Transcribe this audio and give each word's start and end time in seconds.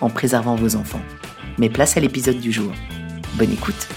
en 0.00 0.10
préservant 0.10 0.56
vos 0.56 0.76
enfants. 0.76 1.02
Mais 1.58 1.70
place 1.70 1.96
à 1.96 2.00
l'épisode 2.00 2.38
du 2.38 2.52
jour. 2.52 2.72
Bonne 3.38 3.52
écoute 3.52 3.88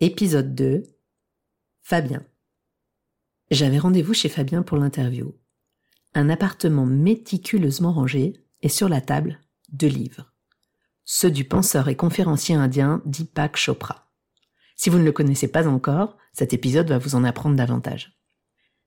Épisode 0.00 0.54
2 0.54 0.84
Fabien 1.82 2.24
J'avais 3.50 3.78
rendez-vous 3.78 4.14
chez 4.14 4.28
Fabien 4.28 4.62
pour 4.62 4.76
l'interview. 4.76 5.34
Un 6.14 6.28
appartement 6.28 6.86
méticuleusement 6.86 7.92
rangé 7.92 8.34
et 8.62 8.68
sur 8.68 8.88
la 8.88 9.00
table, 9.00 9.40
deux 9.72 9.86
livres. 9.86 10.32
Ceux 11.04 11.30
du 11.30 11.44
penseur 11.44 11.88
et 11.88 11.96
conférencier 11.96 12.54
indien 12.54 13.02
Deepak 13.04 13.56
Chopra. 13.56 14.10
Si 14.76 14.90
vous 14.90 14.98
ne 14.98 15.04
le 15.04 15.12
connaissez 15.12 15.48
pas 15.48 15.66
encore, 15.66 16.16
cet 16.32 16.52
épisode 16.52 16.88
va 16.88 16.98
vous 16.98 17.14
en 17.14 17.24
apprendre 17.24 17.56
davantage. 17.56 18.15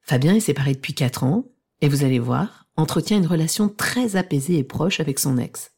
Fabien 0.09 0.33
est 0.33 0.39
séparé 0.39 0.73
depuis 0.73 0.95
4 0.95 1.23
ans 1.23 1.45
et 1.81 1.87
vous 1.87 2.03
allez 2.03 2.17
voir, 2.17 2.65
entretient 2.75 3.19
une 3.19 3.27
relation 3.27 3.69
très 3.69 4.15
apaisée 4.15 4.57
et 4.57 4.63
proche 4.63 4.99
avec 4.99 5.19
son 5.19 5.37
ex. 5.37 5.73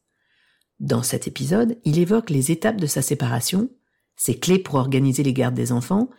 Dans 0.79 1.03
cet 1.03 1.27
épisode, 1.27 1.77
il 1.83 1.99
évoque 1.99 2.29
les 2.29 2.49
étapes 2.49 2.79
de 2.79 2.85
sa 2.87 3.01
séparation, 3.01 3.69
ses 4.15 4.39
clés 4.39 4.57
pour 4.57 4.75
organiser 4.75 5.21
les 5.21 5.33
gardes 5.33 5.53
des 5.53 5.73
enfants 5.73 6.09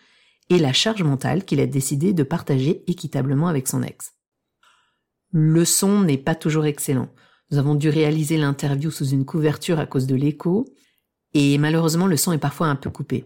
et 0.50 0.58
la 0.58 0.74
charge 0.74 1.02
mentale 1.02 1.46
qu'il 1.46 1.58
a 1.58 1.66
décidé 1.66 2.12
de 2.12 2.22
partager 2.22 2.84
équitablement 2.86 3.48
avec 3.48 3.66
son 3.66 3.82
ex. 3.82 4.12
Le 5.30 5.64
son 5.64 6.02
n'est 6.02 6.18
pas 6.18 6.34
toujours 6.34 6.66
excellent. 6.66 7.08
Nous 7.50 7.56
avons 7.56 7.74
dû 7.74 7.88
réaliser 7.88 8.36
l'interview 8.36 8.90
sous 8.90 9.08
une 9.08 9.24
couverture 9.24 9.78
à 9.78 9.86
cause 9.86 10.06
de 10.06 10.16
l'écho 10.16 10.66
et 11.32 11.56
malheureusement 11.56 12.08
le 12.08 12.18
son 12.18 12.32
est 12.32 12.38
parfois 12.38 12.66
un 12.66 12.76
peu 12.76 12.90
coupé. 12.90 13.24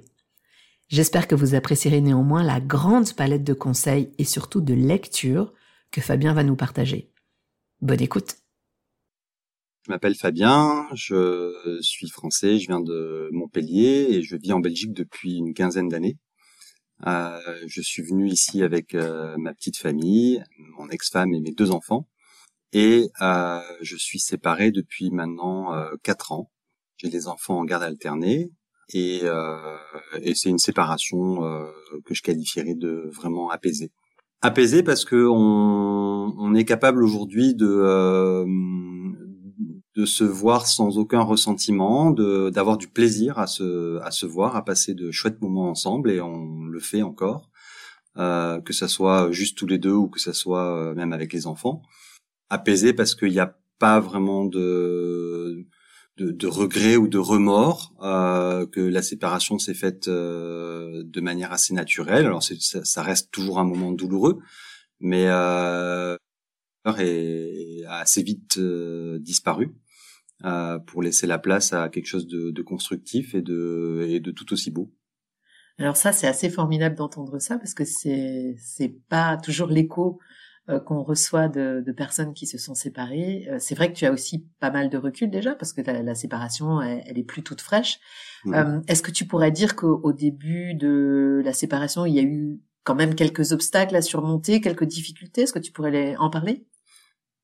J'espère 0.89 1.27
que 1.27 1.34
vous 1.34 1.56
apprécierez 1.56 2.01
néanmoins 2.01 2.45
la 2.45 2.61
grande 2.61 3.12
palette 3.15 3.42
de 3.42 3.55
conseils 3.55 4.12
et 4.19 4.25
surtout 4.25 4.61
de 4.61 4.73
lectures 4.73 5.53
que 5.91 6.01
Fabien 6.01 6.33
va 6.33 6.45
nous 6.45 6.55
partager. 6.55 7.11
Bonne 7.81 8.01
écoute. 8.01 8.37
Je 9.84 9.91
m'appelle 9.91 10.14
Fabien, 10.14 10.87
je 10.95 11.79
suis 11.81 12.09
français, 12.09 12.59
je 12.59 12.69
viens 12.69 12.81
de 12.81 13.29
Montpellier 13.33 14.07
et 14.11 14.23
je 14.23 14.36
vis 14.36 14.52
en 14.52 14.61
Belgique 14.61 14.92
depuis 14.92 15.36
une 15.36 15.55
quinzaine 15.55 15.89
d'années. 15.89 16.19
Euh, 17.07 17.41
je 17.67 17.80
suis 17.80 18.03
venu 18.03 18.29
ici 18.29 18.63
avec 18.63 18.95
euh, 18.95 19.36
ma 19.39 19.55
petite 19.55 19.77
famille, 19.77 20.42
mon 20.79 20.89
ex-femme 20.89 21.35
et 21.35 21.41
mes 21.41 21.53
deux 21.53 21.73
enfants. 21.73 22.08
Et 22.73 23.11
euh, 23.23 23.61
je 23.80 23.97
suis 23.97 24.20
séparé 24.20 24.70
depuis 24.70 25.11
maintenant 25.11 25.73
quatre 26.03 26.33
ans. 26.33 26.51
J'ai 26.97 27.08
des 27.08 27.27
enfants 27.27 27.58
en 27.58 27.64
garde 27.64 27.83
alternée 27.83 28.53
et, 28.92 29.20
euh, 29.24 29.77
et 30.20 30.35
c'est 30.35 30.48
une 30.48 30.58
séparation 30.58 31.45
euh, 31.45 31.64
que 32.05 32.14
je 32.14 32.23
qualifierais 32.23 32.74
de 32.74 33.11
vraiment 33.13 33.51
apaisée. 33.51 33.91
Apaisée 34.42 34.83
parce 34.83 35.05
que 35.05 35.27
on, 35.27 36.35
on 36.39 36.55
est 36.55 36.64
capable 36.64 37.02
aujourd'hui 37.02 37.55
de 37.55 37.67
euh, 37.67 38.45
de 39.97 40.05
se 40.05 40.24
voir 40.24 40.67
sans 40.67 40.98
aucun 40.98 41.23
ressentiment, 41.23 42.11
de 42.11 42.51
d'avoir 42.51 42.77
du 42.77 42.86
plaisir 42.86 43.39
à 43.39 43.47
se 43.47 43.98
à 44.02 44.11
se 44.11 44.27
voir, 44.27 44.55
à 44.55 44.64
passer 44.64 44.95
de 44.95 45.11
chouettes 45.11 45.41
moments 45.41 45.70
ensemble 45.70 46.11
et 46.11 46.20
on 46.20 46.64
le 46.67 46.80
fait 46.80 47.03
encore, 47.03 47.51
euh, 48.18 48.61
que 48.61 48.73
ça 48.74 48.89
soit 48.89 49.30
juste 49.33 49.57
tous 49.57 49.67
les 49.67 49.79
deux 49.79 49.92
ou 49.92 50.08
que 50.08 50.20
ça 50.20 50.35
soit 50.35 50.77
euh, 50.77 50.95
même 50.95 51.13
avec 51.13 51.33
les 51.33 51.47
enfants. 51.47 51.83
Apaisé 52.51 52.92
parce 52.92 53.14
qu'il 53.14 53.30
n'y 53.33 53.41
a 53.41 53.57
pas 53.79 54.01
vraiment 54.01 54.45
de 54.45 55.67
de, 56.17 56.31
de 56.31 56.47
regret 56.47 56.97
ou 56.97 57.09
de 57.09 57.19
remords 57.19 57.95
euh, 58.03 58.67
que 58.67 58.81
la 58.81 59.03
séparation 59.03 59.59
s'est 59.59 59.75
faite 59.75 60.09
euh, 60.09 61.03
de 61.05 61.21
manière 61.21 61.53
assez 61.53 61.75
naturelle. 61.75 62.27
Alors 62.27 62.43
ça, 62.43 62.55
ça, 62.85 63.03
reste 63.03 63.31
toujours 63.31 63.59
un 63.59 63.65
moment 63.65 63.93
douloureux, 63.93 64.39
mais 65.01 65.27
euh, 65.27 66.17
a 66.85 68.01
assez 68.01 68.23
vite 68.23 68.57
euh, 68.59 69.19
disparu 69.19 69.75
euh, 70.45 70.79
pour 70.79 71.03
laisser 71.03 71.27
la 71.27 71.39
place 71.39 71.73
à 71.73 71.89
quelque 71.89 72.07
chose 72.07 72.27
de, 72.27 72.51
de 72.51 72.63
constructif 72.63 73.35
et 73.35 73.43
de, 73.43 74.07
et 74.09 74.21
de 74.21 74.31
tout 74.31 74.53
aussi 74.53 74.71
beau. 74.71 74.93
Alors 75.79 75.97
ça, 75.97 76.13
c'est 76.13 76.27
assez 76.27 76.48
formidable 76.48 76.97
d'entendre 76.97 77.39
ça 77.39 77.59
parce 77.59 77.75
que 77.75 77.85
c'est 77.85 78.57
c'est 78.59 78.97
pas 79.09 79.37
toujours 79.37 79.69
l'écho 79.69 80.19
euh, 80.69 80.81
qu'on 80.81 81.05
reçoit 81.05 81.47
de, 81.47 81.81
de, 81.87 81.93
personnes 81.93 82.35
qui 82.35 82.45
se 82.45 82.59
sont 82.59 82.75
séparées. 82.75 83.47
Euh, 83.49 83.59
c'est 83.61 83.77
vrai 83.77 83.93
que 83.93 83.97
tu 83.97 84.05
as 84.05 84.13
aussi 84.13 84.49
pas 84.59 84.73
mal 84.73 84.91
de 84.91 84.99
recul 84.99 85.31
déjà 85.31 85.55
parce 85.55 85.73
que 85.73 85.81
la, 85.81 86.03
la 86.03 86.15
séparation, 86.17 86.83
elle, 86.83 87.05
elle, 87.07 87.19
est 87.19 87.23
plus 87.23 87.45
toute 87.45 87.61
fraîche. 87.61 88.01
Euh, 88.49 88.81
Est-ce 88.89 89.01
que 89.01 89.13
tu 89.13 89.27
pourrais 89.27 89.53
dire 89.53 89.77
qu'au 89.77 90.13
début 90.13 90.75
de 90.75 91.41
la 91.45 91.53
séparation, 91.53 92.05
il 92.05 92.15
y 92.15 92.19
a 92.19 92.23
eu 92.23 92.59
quand 92.83 92.97
même 92.97 93.15
quelques 93.15 93.53
obstacles 93.53 93.95
à 93.95 94.03
surmonter, 94.03 94.61
quelques 94.61 94.87
difficultés? 94.87 95.43
Est-ce 95.43 95.53
que 95.53 95.61
tu 95.61 95.71
pourrais 95.71 95.93
les, 95.93 96.17
en 96.17 96.31
parler? 96.31 96.67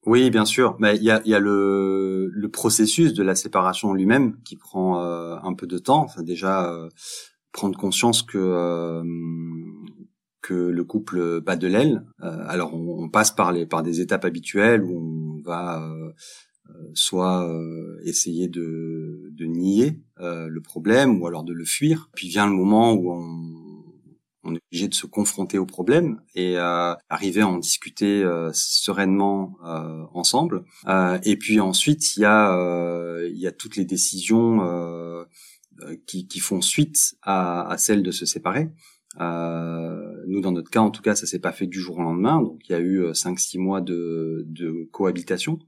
Oui, 0.04 0.28
bien 0.30 0.44
sûr. 0.44 0.74
Mais 0.80 0.96
il 0.96 1.04
y 1.04 1.12
a, 1.12 1.22
y 1.24 1.34
a 1.34 1.38
le, 1.38 2.28
le, 2.32 2.48
processus 2.50 3.14
de 3.14 3.22
la 3.22 3.36
séparation 3.36 3.92
lui-même 3.92 4.36
qui 4.42 4.56
prend 4.56 5.00
euh, 5.00 5.36
un 5.44 5.54
peu 5.54 5.68
de 5.68 5.78
temps. 5.78 6.02
Enfin, 6.02 6.24
déjà 6.24 6.76
prendre 7.52 7.78
conscience 7.78 8.22
que 8.22 9.02
que 10.42 10.54
le 10.54 10.84
couple 10.84 11.40
bat 11.40 11.56
de 11.56 11.68
l'aile. 11.68 12.04
Euh, 12.22 12.44
alors 12.48 12.74
on, 12.74 13.08
passe 13.08 13.30
par 13.30 13.52
les 13.52 13.64
par 13.64 13.82
des 13.82 14.00
étapes 14.00 14.24
habituelles 14.24 14.82
où 14.82 14.98
on 14.98 15.42
va 15.42 15.82
euh, 15.82 16.12
euh, 16.68 16.90
soit 16.94 17.48
essayer 18.04 18.48
de, 18.48 19.30
de 19.32 19.46
nier 19.46 20.00
le 20.18 20.60
problème 20.60 21.20
ou 21.20 21.26
alors 21.26 21.44
de 21.44 21.52
le 21.52 21.64
fuir. 21.64 22.10
Puis 22.14 22.28
vient 22.28 22.46
le 22.46 22.52
moment 22.52 22.92
où 22.92 23.12
on, 23.12 23.84
on 24.44 24.54
est 24.54 24.60
obligé 24.70 24.88
de 24.88 24.94
se 24.94 25.06
confronter 25.06 25.58
au 25.58 25.66
problème 25.66 26.20
et 26.34 26.56
arriver 26.56 27.42
à 27.42 27.48
en 27.48 27.58
discuter 27.58 28.24
sereinement 28.52 29.56
ensemble. 30.14 30.64
et 31.24 31.36
puis 31.36 31.60
ensuite, 31.60 32.16
il 32.16 32.20
y 32.20 32.24
a 32.24 33.18
y 33.28 33.46
a 33.46 33.52
toutes 33.52 33.76
les 33.76 33.84
décisions 33.84 35.26
qui, 36.06 36.26
qui, 36.28 36.40
font 36.40 36.60
suite 36.60 37.16
à, 37.22 37.68
à 37.68 37.78
celle 37.78 38.02
de 38.02 38.12
se 38.12 38.26
séparer. 38.26 38.68
Euh, 39.20 40.22
nous, 40.26 40.40
dans 40.40 40.52
notre 40.52 40.70
cas, 40.70 40.80
en 40.80 40.90
tout 40.90 41.02
cas, 41.02 41.14
ça 41.14 41.26
s'est 41.26 41.38
pas 41.38 41.52
fait 41.52 41.66
du 41.66 41.80
jour 41.80 41.98
au 41.98 42.02
lendemain. 42.02 42.40
Donc, 42.40 42.60
il 42.68 42.72
y 42.72 42.74
a 42.74 42.80
eu 42.80 43.02
5-6 43.10 43.58
euh, 43.58 43.60
mois 43.60 43.80
de, 43.80 44.44
de 44.46 44.88
cohabitation. 44.92 45.58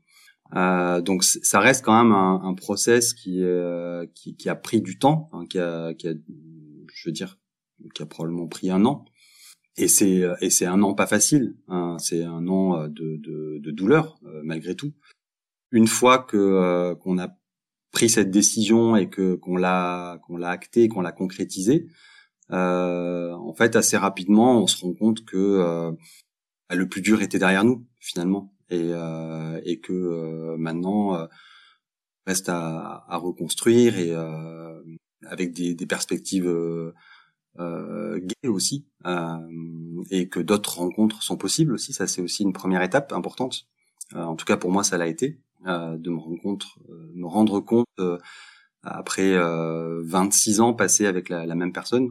Euh, 0.55 1.01
donc, 1.01 1.25
ça 1.25 1.61
reste 1.61 1.85
quand 1.85 2.03
même 2.03 2.13
un, 2.13 2.41
un 2.43 2.55
process 2.55 3.13
qui, 3.13 3.43
euh, 3.43 4.07
qui, 4.15 4.37
qui, 4.37 4.49
a 4.49 4.55
pris 4.55 4.81
du 4.81 4.99
temps, 4.99 5.29
hein, 5.33 5.45
qui, 5.49 5.59
a, 5.59 5.95
qui 5.95 6.09
a, 6.09 6.13
je 6.95 7.09
veux 7.09 7.13
dire, 7.13 7.39
qui 7.95 8.03
a 8.03 8.07
probablement 8.07 8.47
pris 8.47 8.71
un 8.71 8.85
an. 8.85 9.05
Et 9.77 9.89
c'est 9.89 10.23
et 10.41 10.51
c'est 10.51 10.67
un 10.67 10.83
an 10.83 10.95
pas 10.95 11.09
facile. 11.09 11.57
Hein, 11.67 11.97
c'est 11.99 12.23
un 12.23 12.47
an 12.47 12.87
de, 12.87 13.17
de, 13.17 13.59
de 13.59 13.71
douleur 13.73 14.21
malgré 14.45 14.77
tout. 14.77 14.93
Une 15.73 15.89
fois 15.89 16.21
que 16.21 16.95
qu'on 17.01 17.19
a 17.19 17.37
pris 17.91 18.09
cette 18.09 18.31
décision 18.31 18.95
et 18.95 19.11
que 19.11 19.35
qu'on 19.35 19.57
l'a 19.57 20.21
qu'on 20.29 20.37
l'a 20.37 20.51
acté, 20.51 20.87
qu'on 20.89 21.01
l'a 21.01 21.11
concrétisé, 21.11 21.89
euh, 21.89 22.14
en 22.51 23.55
fait, 23.57 23.77
assez 23.77 23.97
rapidement, 23.97 24.63
on 24.63 24.67
se 24.67 24.85
rend 24.85 24.95
compte 24.95 25.25
que 25.25 25.37
euh, 25.37 25.93
bah, 26.69 26.77
le 26.77 26.89
plus 26.89 27.01
dur 27.03 27.23
était 27.23 27.39
derrière 27.39 27.65
nous 27.65 27.87
finalement, 28.01 28.55
et, 28.71 28.91
euh, 28.93 29.61
et 29.65 29.81
que 29.81 30.57
maintenant 30.57 31.29
reste 32.27 32.49
à, 32.49 33.05
à, 33.09 33.17
reconstruire 33.17 33.99
et 33.99 34.15
avec 35.27 35.53
des, 35.53 35.75
des 35.75 35.87
perspectives 35.87 36.49
euh, 36.49 38.19
gays 38.19 38.49
aussi, 38.49 38.87
et 40.11 40.29
que 40.29 40.41
d'autres 40.41 40.79
rencontres 40.79 41.23
sont 41.23 41.37
possibles 41.37 41.73
aussi. 41.73 41.93
Ça, 41.93 42.07
c'est 42.07 42.23
aussi 42.23 42.43
une 42.43 42.53
première 42.53 42.83
étape 42.83 43.13
importante. 43.13 43.69
en 44.15 44.37
tout 44.37 44.45
cas, 44.45 44.57
pour 44.57 44.71
moi, 44.71 44.85
ça 44.85 44.99
l'a 44.99 45.07
été 45.07 45.41
de 45.65 46.11
me 46.11 46.19
rendre 46.19 46.79
me 47.15 47.27
rendre 47.27 47.61
compte 47.61 47.87
après 48.85 49.37
26 49.37 50.61
ans 50.61 50.75
passés 50.75 51.07
avec 51.07 51.29
la, 51.29 51.47
la 51.47 51.55
même 51.55 51.73
personne 51.73 52.11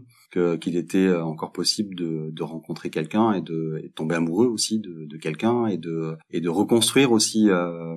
qu'il 0.58 0.75
était 0.78 0.98
euh, 0.98 1.24
encore 1.24 1.52
possible 1.52 1.96
de, 1.96 2.31
de 2.31 2.44
rencontrer 2.44 2.90
quelqu'un 2.90 3.34
et 3.34 3.42
de, 3.42 3.92
tomber 3.96 4.16
amoureux 4.16 4.48
aussi 4.48 4.80
de, 4.80 5.06
de 5.06 5.18
quelqu'un 5.18 5.68
et 5.68 5.78
de 5.78 6.18
et 6.31 6.42
de 6.42 6.50
reconstruire 6.50 7.12
aussi 7.12 7.50
euh, 7.50 7.96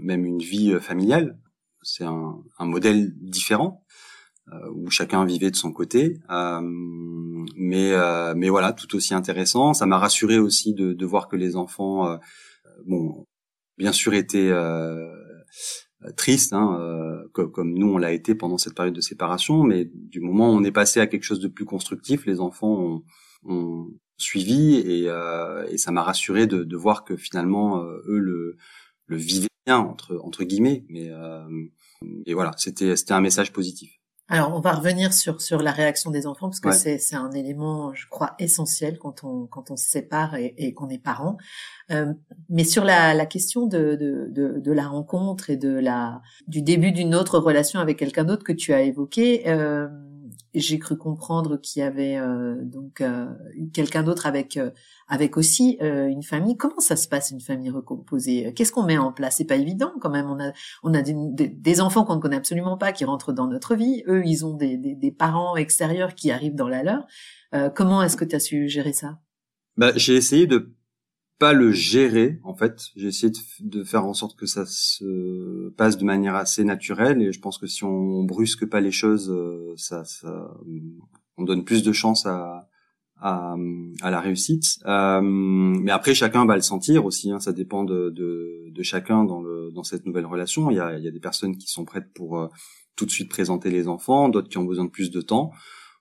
même 0.00 0.24
une 0.24 0.38
vie 0.38 0.72
euh, 0.72 0.80
familiale. 0.80 1.38
C'est 1.82 2.04
un, 2.04 2.42
un, 2.58 2.64
modèle 2.64 3.12
différent 3.20 3.84
euh, 4.52 4.70
où 4.74 4.88
chacun 4.90 5.24
vivait 5.24 5.50
de 5.50 5.56
son 5.56 5.72
côté, 5.72 6.20
euh, 6.30 6.60
mais 7.56 7.92
mais 8.34 8.48
voilà 8.48 8.72
tout 8.72 8.94
aussi 8.96 9.12
intéressant. 9.14 9.74
Ça 9.74 9.86
m'a 9.86 9.98
rassuré 9.98 10.38
aussi 10.38 10.74
de, 10.74 10.92
de 10.92 11.06
voir 11.06 11.28
que 11.28 11.36
les 11.36 11.56
enfants, 11.56 12.18
bon, 12.86 13.26
bien 13.76 13.92
sûr 13.92 14.14
étaient 14.14 14.50
euh, 14.50 15.12
triste, 16.12 16.52
hein, 16.52 16.78
euh, 16.80 17.28
comme, 17.32 17.74
nous 17.74 17.88
on 17.88 17.98
l'a 17.98 18.12
été 18.12 18.34
pendant 18.34 18.58
cette 18.58 18.74
période 18.74 18.94
de 18.94 19.00
séparation, 19.00 19.62
mais 19.64 19.90
du 19.92 20.20
moment 20.20 20.50
où 20.50 20.54
on 20.54 20.64
est 20.64 20.72
passé 20.72 21.00
à 21.00 21.06
quelque 21.06 21.24
chose 21.24 21.40
de 21.40 21.48
plus 21.48 21.64
constructif, 21.64 22.26
les 22.26 22.40
enfants 22.40 23.02
ont, 23.46 23.88
suivi 24.16 24.76
et, 24.76 25.08
euh, 25.08 25.66
et 25.68 25.76
ça 25.76 25.90
m'a 25.90 26.02
rassuré 26.02 26.46
de, 26.46 26.62
de, 26.62 26.76
voir 26.76 27.04
que 27.04 27.16
finalement 27.16 27.82
eux 27.82 28.18
le, 28.18 28.56
le 29.06 29.16
vivaient 29.16 29.48
bien 29.66 29.78
entre 29.78 30.18
entre 30.22 30.44
guillemets, 30.44 30.84
mais 30.88 31.10
et 32.24 32.32
voilà, 32.32 32.52
c'était 32.56 32.96
c'était 32.96 33.12
un 33.12 33.20
message 33.20 33.52
positif. 33.52 33.98
Alors, 34.28 34.54
on 34.54 34.60
va 34.60 34.72
revenir 34.72 35.12
sur 35.12 35.42
sur 35.42 35.60
la 35.60 35.70
réaction 35.70 36.10
des 36.10 36.26
enfants 36.26 36.48
parce 36.48 36.60
que 36.60 36.72
c'est 36.72 36.98
c'est 36.98 37.14
un 37.16 37.30
élément, 37.32 37.92
je 37.92 38.06
crois, 38.08 38.34
essentiel 38.38 38.98
quand 38.98 39.22
on 39.22 39.46
quand 39.46 39.70
on 39.70 39.76
se 39.76 39.84
sépare 39.86 40.36
et, 40.36 40.54
et 40.56 40.72
qu'on 40.72 40.88
est 40.88 40.98
parent. 40.98 41.36
Euh, 41.90 42.14
mais 42.48 42.64
sur 42.64 42.84
la 42.84 43.12
la 43.12 43.26
question 43.26 43.66
de, 43.66 43.96
de 43.96 44.28
de, 44.30 44.60
de 44.60 44.72
la 44.72 44.88
rencontre 44.88 45.50
et 45.50 45.58
de 45.58 45.68
la 45.78 46.22
du 46.46 46.62
début 46.62 46.90
d'une 46.90 47.14
autre 47.14 47.38
relation 47.38 47.80
avec 47.80 47.98
quelqu'un 47.98 48.24
d'autre 48.24 48.44
que 48.44 48.52
tu 48.52 48.72
as 48.72 48.80
évoqué. 48.80 49.42
Euh, 49.46 49.88
j'ai 50.54 50.78
cru 50.78 50.96
comprendre 50.96 51.56
qu'il 51.56 51.80
y 51.80 51.82
avait 51.82 52.16
euh, 52.16 52.56
donc 52.62 53.00
euh, 53.00 53.26
quelqu'un 53.72 54.02
d'autre 54.02 54.26
avec 54.26 54.56
euh, 54.56 54.70
avec 55.08 55.36
aussi 55.36 55.78
une 55.80 56.22
famille. 56.22 56.56
Comment 56.56 56.80
ça 56.80 56.96
se 56.96 57.08
passe 57.08 57.30
une 57.30 57.40
famille 57.40 57.68
recomposée? 57.68 58.52
Qu'est-ce 58.54 58.72
qu'on 58.72 58.84
met 58.84 58.96
en 58.96 59.12
place? 59.12 59.36
C'est 59.36 59.44
pas 59.44 59.56
évident 59.56 59.92
quand 60.00 60.10
même. 60.10 60.30
On 60.30 60.40
a 60.40 60.52
on 60.82 60.94
a 60.94 61.02
des, 61.02 61.80
enfants 61.80 62.04
qu'on 62.04 62.16
ne 62.16 62.20
connaît 62.20 62.36
absolument 62.36 62.78
pas 62.78 62.92
qui 62.92 63.04
rentrent 63.04 63.32
dans 63.32 63.46
notre 63.46 63.74
vie. 63.74 64.02
Eux, 64.06 64.22
ils 64.24 64.46
ont 64.46 64.54
des, 64.54 64.78
des, 64.78 64.94
des 64.94 65.12
parents 65.12 65.56
extérieurs 65.56 66.14
qui 66.14 66.30
arrivent 66.30 66.54
dans 66.54 66.68
la 66.68 66.82
leur. 66.82 67.06
comment 67.74 68.02
est-ce 68.02 68.16
que 68.16 68.24
tu 68.24 68.34
as 68.34 68.40
su 68.40 68.68
gérer 68.68 68.94
ça? 68.94 69.18
Bah, 69.76 69.92
j'ai 69.96 70.14
essayé 70.14 70.46
de 70.46 70.72
pas 71.38 71.52
le 71.52 71.72
gérer 71.72 72.38
en 72.44 72.54
fait. 72.54 72.88
J'ai 72.96 73.08
essayé 73.08 73.30
de, 73.30 73.38
de, 73.78 73.84
faire 73.84 74.04
en 74.04 74.14
sorte 74.14 74.38
que 74.38 74.46
ça 74.46 74.64
se 74.66 75.68
passe 75.70 75.96
de 75.96 76.04
manière 76.04 76.36
assez 76.36 76.64
naturelle 76.64 77.22
et 77.22 77.32
je 77.32 77.40
pense 77.40 77.58
que 77.58 77.66
si 77.66 77.84
on 77.84 78.24
brusque 78.24 78.66
pas 78.66 78.80
les 78.80 78.92
choses, 78.92 79.30
euh, 79.30 79.74
ça, 79.76 80.04
ça 80.04 80.54
on 81.36 81.44
donne 81.44 81.64
plus 81.64 81.82
de 81.82 81.92
chance 81.92 82.26
à 82.26 82.68
à, 83.20 83.56
à 84.02 84.10
la 84.10 84.20
réussite. 84.20 84.78
Euh, 84.86 85.20
mais 85.22 85.90
après 85.90 86.14
chacun 86.14 86.44
va 86.44 86.56
le 86.56 86.62
sentir 86.62 87.04
aussi. 87.04 87.30
Hein, 87.30 87.40
ça 87.40 87.52
dépend 87.52 87.84
de, 87.84 88.10
de, 88.10 88.70
de, 88.70 88.82
chacun 88.82 89.24
dans 89.24 89.40
le 89.40 89.70
dans 89.72 89.82
cette 89.82 90.04
nouvelle 90.06 90.26
relation. 90.26 90.70
Il 90.70 90.76
y 90.76 90.80
a, 90.80 90.98
il 90.98 91.04
y 91.04 91.08
a 91.08 91.10
des 91.10 91.20
personnes 91.20 91.56
qui 91.56 91.68
sont 91.68 91.84
prêtes 91.84 92.12
pour 92.14 92.38
euh, 92.38 92.48
tout 92.96 93.06
de 93.06 93.10
suite 93.10 93.30
présenter 93.30 93.70
les 93.70 93.88
enfants, 93.88 94.28
d'autres 94.28 94.48
qui 94.48 94.58
ont 94.58 94.64
besoin 94.64 94.84
de 94.84 94.90
plus 94.90 95.10
de 95.10 95.20
temps. 95.20 95.52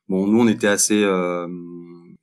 Bon, 0.09 0.27
nous 0.27 0.39
on 0.39 0.47
était 0.47 0.68
assez, 0.68 1.01
euh, 1.03 1.47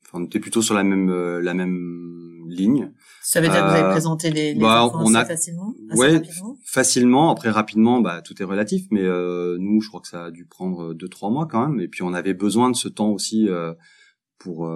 enfin, 0.05 0.21
on 0.21 0.25
était 0.25 0.41
plutôt 0.41 0.63
sur 0.63 0.75
la 0.75 0.85
même 0.85 1.11
la 1.39 1.55
même 1.55 2.45
ligne. 2.47 2.93
Ça 3.23 3.41
veut 3.41 3.49
dire 3.49 3.61
que 3.61 3.69
vous 3.69 3.75
avez 3.75 3.83
euh, 3.85 3.91
présenté 3.91 4.31
les, 4.31 4.55
les 4.55 4.61
bah, 4.61 4.85
enfants 4.85 5.03
on 5.05 5.15
a, 5.15 5.25
facilement 5.25 5.75
Ouais, 5.95 6.15
rapidement 6.15 6.57
facilement. 6.65 7.31
Après, 7.31 7.51
rapidement, 7.51 8.01
bah, 8.01 8.23
tout 8.23 8.41
est 8.41 8.45
relatif, 8.45 8.87
mais 8.91 9.03
euh, 9.03 9.57
nous, 9.59 9.81
je 9.81 9.89
crois 9.89 10.01
que 10.01 10.09
ça 10.09 10.27
a 10.27 10.31
dû 10.31 10.47
prendre 10.47 10.95
deux, 10.95 11.09
trois 11.09 11.31
mois 11.31 11.47
quand 11.47 11.69
même. 11.69 11.81
Et 11.81 11.89
puis, 11.89 12.03
on 12.03 12.15
avait 12.15 12.35
besoin 12.35 12.71
de 12.71 12.77
ce 12.77 12.89
temps 12.89 13.11
aussi 13.11 13.49
euh, 13.49 13.75
pour 14.39 14.73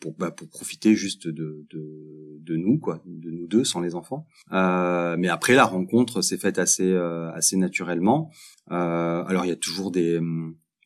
pour 0.00 0.14
bah, 0.14 0.30
pour 0.30 0.48
profiter 0.48 0.94
juste 0.94 1.28
de, 1.28 1.66
de 1.70 2.40
de 2.40 2.56
nous 2.56 2.78
quoi 2.78 3.02
de 3.04 3.30
nous 3.30 3.46
deux 3.46 3.64
sans 3.64 3.80
les 3.80 3.94
enfants. 3.94 4.26
Euh, 4.52 5.16
mais 5.18 5.28
après 5.28 5.54
la 5.54 5.64
rencontre 5.64 6.22
s'est 6.22 6.38
faite 6.38 6.58
assez 6.58 6.96
assez 7.34 7.56
naturellement. 7.56 8.30
Euh, 8.70 9.24
alors 9.24 9.44
il 9.44 9.48
y 9.48 9.52
a 9.52 9.56
toujours 9.56 9.90
des 9.90 10.18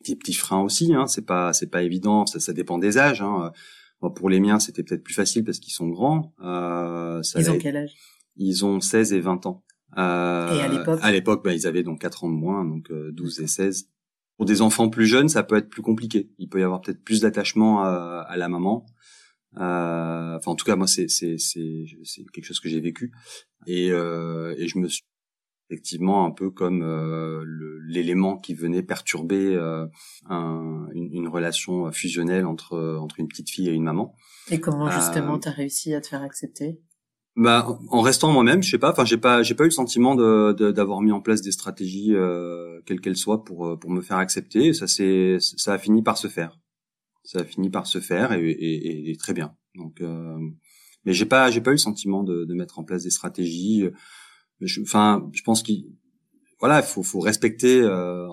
des 0.05 0.15
petits 0.15 0.33
freins 0.33 0.61
aussi 0.61 0.93
hein. 0.93 1.07
C'est 1.07 1.25
pas 1.25 1.53
c'est 1.53 1.69
pas 1.69 1.83
évident. 1.83 2.25
Ça 2.25 2.39
ça 2.39 2.51
dépend 2.53 2.77
des 2.77 2.97
âges 2.97 3.21
hein 3.21 3.51
pour 4.09 4.29
les 4.29 4.39
miens, 4.39 4.59
c'était 4.59 4.83
peut-être 4.83 5.03
plus 5.03 5.13
facile 5.13 5.43
parce 5.43 5.59
qu'ils 5.59 5.73
sont 5.73 5.87
grands. 5.87 6.33
Euh, 6.43 7.21
ça 7.23 7.39
ils 7.39 7.51
ont 7.51 7.57
quel 7.57 7.77
âge? 7.77 7.95
Ils 8.35 8.65
ont 8.65 8.79
16 8.79 9.13
et 9.13 9.19
20 9.19 9.45
ans. 9.45 9.63
Euh, 9.97 10.57
et 10.57 10.61
à 10.61 10.67
l'époque? 10.67 10.99
À 11.03 11.11
l'époque, 11.11 11.43
bah, 11.43 11.53
ils 11.53 11.67
avaient 11.67 11.83
donc 11.83 12.01
4 12.01 12.23
ans 12.23 12.29
de 12.29 12.35
moins, 12.35 12.65
donc 12.65 12.91
12 12.91 13.39
euh, 13.39 13.43
et 13.43 13.47
16. 13.47 13.89
Pour 14.37 14.45
des 14.45 14.61
enfants 14.61 14.89
plus 14.89 15.05
jeunes, 15.05 15.29
ça 15.29 15.43
peut 15.43 15.57
être 15.57 15.69
plus 15.69 15.83
compliqué. 15.83 16.31
Il 16.39 16.49
peut 16.49 16.59
y 16.59 16.63
avoir 16.63 16.81
peut-être 16.81 17.03
plus 17.03 17.21
d'attachement 17.21 17.83
à, 17.83 18.25
à, 18.27 18.37
la 18.37 18.49
maman. 18.49 18.85
Euh, 19.57 20.37
enfin, 20.37 20.51
en 20.51 20.55
tout 20.55 20.65
cas, 20.65 20.75
moi, 20.75 20.87
c'est 20.87 21.07
quelque 21.07 22.43
chose 22.43 22.59
que 22.59 22.69
j'ai 22.69 22.79
vécu 22.79 23.11
et 23.67 23.91
euh, 23.91 24.55
et 24.57 24.67
je 24.67 24.79
me 24.79 24.87
suis 24.87 25.03
effectivement 25.71 26.25
un 26.25 26.31
peu 26.31 26.51
comme 26.51 26.83
euh, 26.83 27.45
l'élément 27.87 28.37
qui 28.37 28.53
venait 28.53 28.83
perturber 28.83 29.55
euh, 29.55 29.87
un, 30.29 30.87
une, 30.93 31.13
une, 31.13 31.27
relation 31.29 31.89
fusionnelle 31.91 32.45
entre 32.45 32.97
entre 32.99 33.19
une 33.19 33.27
petite 33.27 33.49
fille 33.49 33.69
et 33.69 33.71
une 33.71 33.83
maman. 33.83 34.15
Et 34.49 34.59
comment 34.59 34.87
euh, 34.87 34.91
justement 34.91 35.39
tu 35.39 35.47
as 35.47 35.51
réussi 35.51 35.93
à 35.93 36.01
te 36.01 36.07
faire 36.07 36.23
accepter? 36.23 36.81
Bah, 37.37 37.79
en 37.89 38.01
restant 38.01 38.33
moi-même, 38.33 38.61
je 38.61 38.69
sais 38.69 38.77
pas. 38.77 38.91
Enfin, 38.91 39.05
j'ai 39.05 39.17
pas, 39.17 39.41
j'ai 39.41 39.55
pas 39.55 39.63
eu 39.63 39.67
le 39.67 39.71
sentiment 39.71 40.15
de, 40.15 40.71
d'avoir 40.71 40.99
mis 40.99 41.13
en 41.13 41.21
place 41.21 41.41
des 41.41 41.53
stratégies, 41.53 42.13
euh, 42.13 42.81
quelles 42.85 42.99
qu'elles 42.99 43.15
soient, 43.15 43.45
pour 43.45 43.79
pour 43.79 43.89
me 43.89 44.01
faire 44.01 44.17
accepter. 44.17 44.73
Ça 44.73 44.87
c'est, 44.87 45.37
ça 45.39 45.73
a 45.73 45.77
fini 45.77 46.03
par 46.03 46.17
se 46.17 46.27
faire. 46.27 46.59
Ça 47.23 47.39
a 47.39 47.43
fini 47.45 47.69
par 47.69 47.87
se 47.87 48.01
faire 48.01 48.33
et, 48.33 48.49
et, 48.49 49.11
et 49.11 49.15
très 49.15 49.33
bien. 49.33 49.55
Donc, 49.75 50.01
euh, 50.01 50.37
mais 51.05 51.13
j'ai 51.13 51.25
pas, 51.25 51.49
j'ai 51.49 51.61
pas 51.61 51.71
eu 51.71 51.75
le 51.75 51.77
sentiment 51.77 52.23
de, 52.23 52.43
de 52.43 52.53
mettre 52.53 52.77
en 52.79 52.83
place 52.83 53.03
des 53.03 53.09
stratégies 53.09 53.85
enfin, 54.81 55.29
je 55.33 55.41
pense 55.43 55.63
qu'il, 55.63 55.85
voilà, 56.59 56.79
il 56.79 56.85
faut, 56.85 57.03
faut 57.03 57.19
respecter. 57.19 57.81
Euh, 57.81 58.27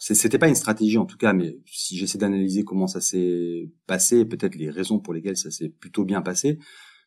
c'était 0.00 0.38
pas 0.38 0.48
une 0.48 0.56
stratégie 0.56 0.98
en 0.98 1.06
tout 1.06 1.16
cas, 1.16 1.32
mais 1.32 1.58
si 1.64 1.96
j'essaie 1.96 2.18
d'analyser 2.18 2.64
comment 2.64 2.88
ça 2.88 3.00
s'est 3.00 3.70
passé, 3.86 4.24
peut-être 4.24 4.56
les 4.56 4.68
raisons 4.68 4.98
pour 4.98 5.14
lesquelles 5.14 5.36
ça 5.36 5.50
s'est 5.52 5.68
plutôt 5.68 6.04
bien 6.04 6.22
passé, 6.22 6.58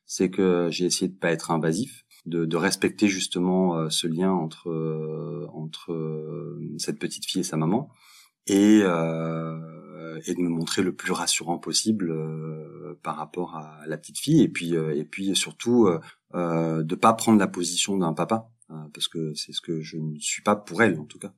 c'est 0.05 0.29
que 0.29 0.69
j'ai 0.71 0.85
essayé 0.85 1.09
de 1.09 1.17
pas 1.17 1.31
être 1.31 1.51
invasif, 1.51 2.05
de, 2.25 2.45
de 2.45 2.57
respecter 2.57 3.07
justement 3.07 3.77
euh, 3.77 3.89
ce 3.89 4.07
lien 4.07 4.31
entre 4.31 4.69
euh, 4.69 5.45
entre 5.53 5.91
euh, 5.91 6.59
cette 6.77 6.99
petite 6.99 7.25
fille 7.25 7.41
et 7.41 7.43
sa 7.43 7.57
maman, 7.57 7.89
et 8.47 8.81
et 10.25 10.33
de 10.33 10.41
me 10.41 10.49
montrer 10.49 10.81
le 10.81 10.93
plus 10.93 11.11
rassurant 11.11 11.57
possible 11.57 12.13
par 13.03 13.15
rapport 13.17 13.55
à 13.55 13.79
la 13.87 13.97
petite 13.97 14.17
fille, 14.19 14.41
et 14.41 14.49
puis 14.49 14.73
et 14.73 15.03
puis 15.03 15.35
surtout 15.35 15.87
euh, 16.35 16.83
de 16.83 16.95
pas 16.95 17.13
prendre 17.13 17.39
la 17.39 17.47
position 17.47 17.97
d'un 17.97 18.13
papa 18.13 18.49
euh, 18.69 18.75
parce 18.93 19.07
que 19.07 19.33
c'est 19.35 19.53
ce 19.53 19.61
que 19.61 19.79
je 19.79 19.97
ne 19.97 20.17
suis 20.19 20.41
pas 20.41 20.55
pour 20.55 20.81
elle 20.81 20.99
en 20.99 21.05
tout 21.05 21.19
cas. 21.19 21.33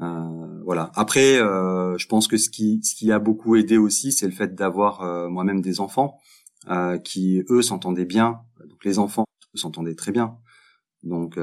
Euh, 0.00 0.62
voilà. 0.64 0.90
Après, 0.94 1.38
euh, 1.38 1.96
je 1.98 2.06
pense 2.08 2.26
que 2.26 2.36
ce 2.36 2.48
qui 2.48 2.80
ce 2.82 2.94
qui 2.94 3.12
a 3.12 3.18
beaucoup 3.18 3.54
aidé 3.56 3.76
aussi, 3.76 4.12
c'est 4.12 4.26
le 4.26 4.32
fait 4.32 4.54
d'avoir 4.54 5.02
euh, 5.02 5.28
moi-même 5.28 5.60
des 5.60 5.80
enfants 5.80 6.18
qui 7.04 7.42
eux 7.48 7.62
s'entendaient 7.62 8.04
bien. 8.04 8.42
Donc 8.68 8.84
les 8.84 8.98
enfants 8.98 9.24
s'entendaient 9.54 9.94
très 9.94 10.12
bien. 10.12 10.36
Donc 11.02 11.38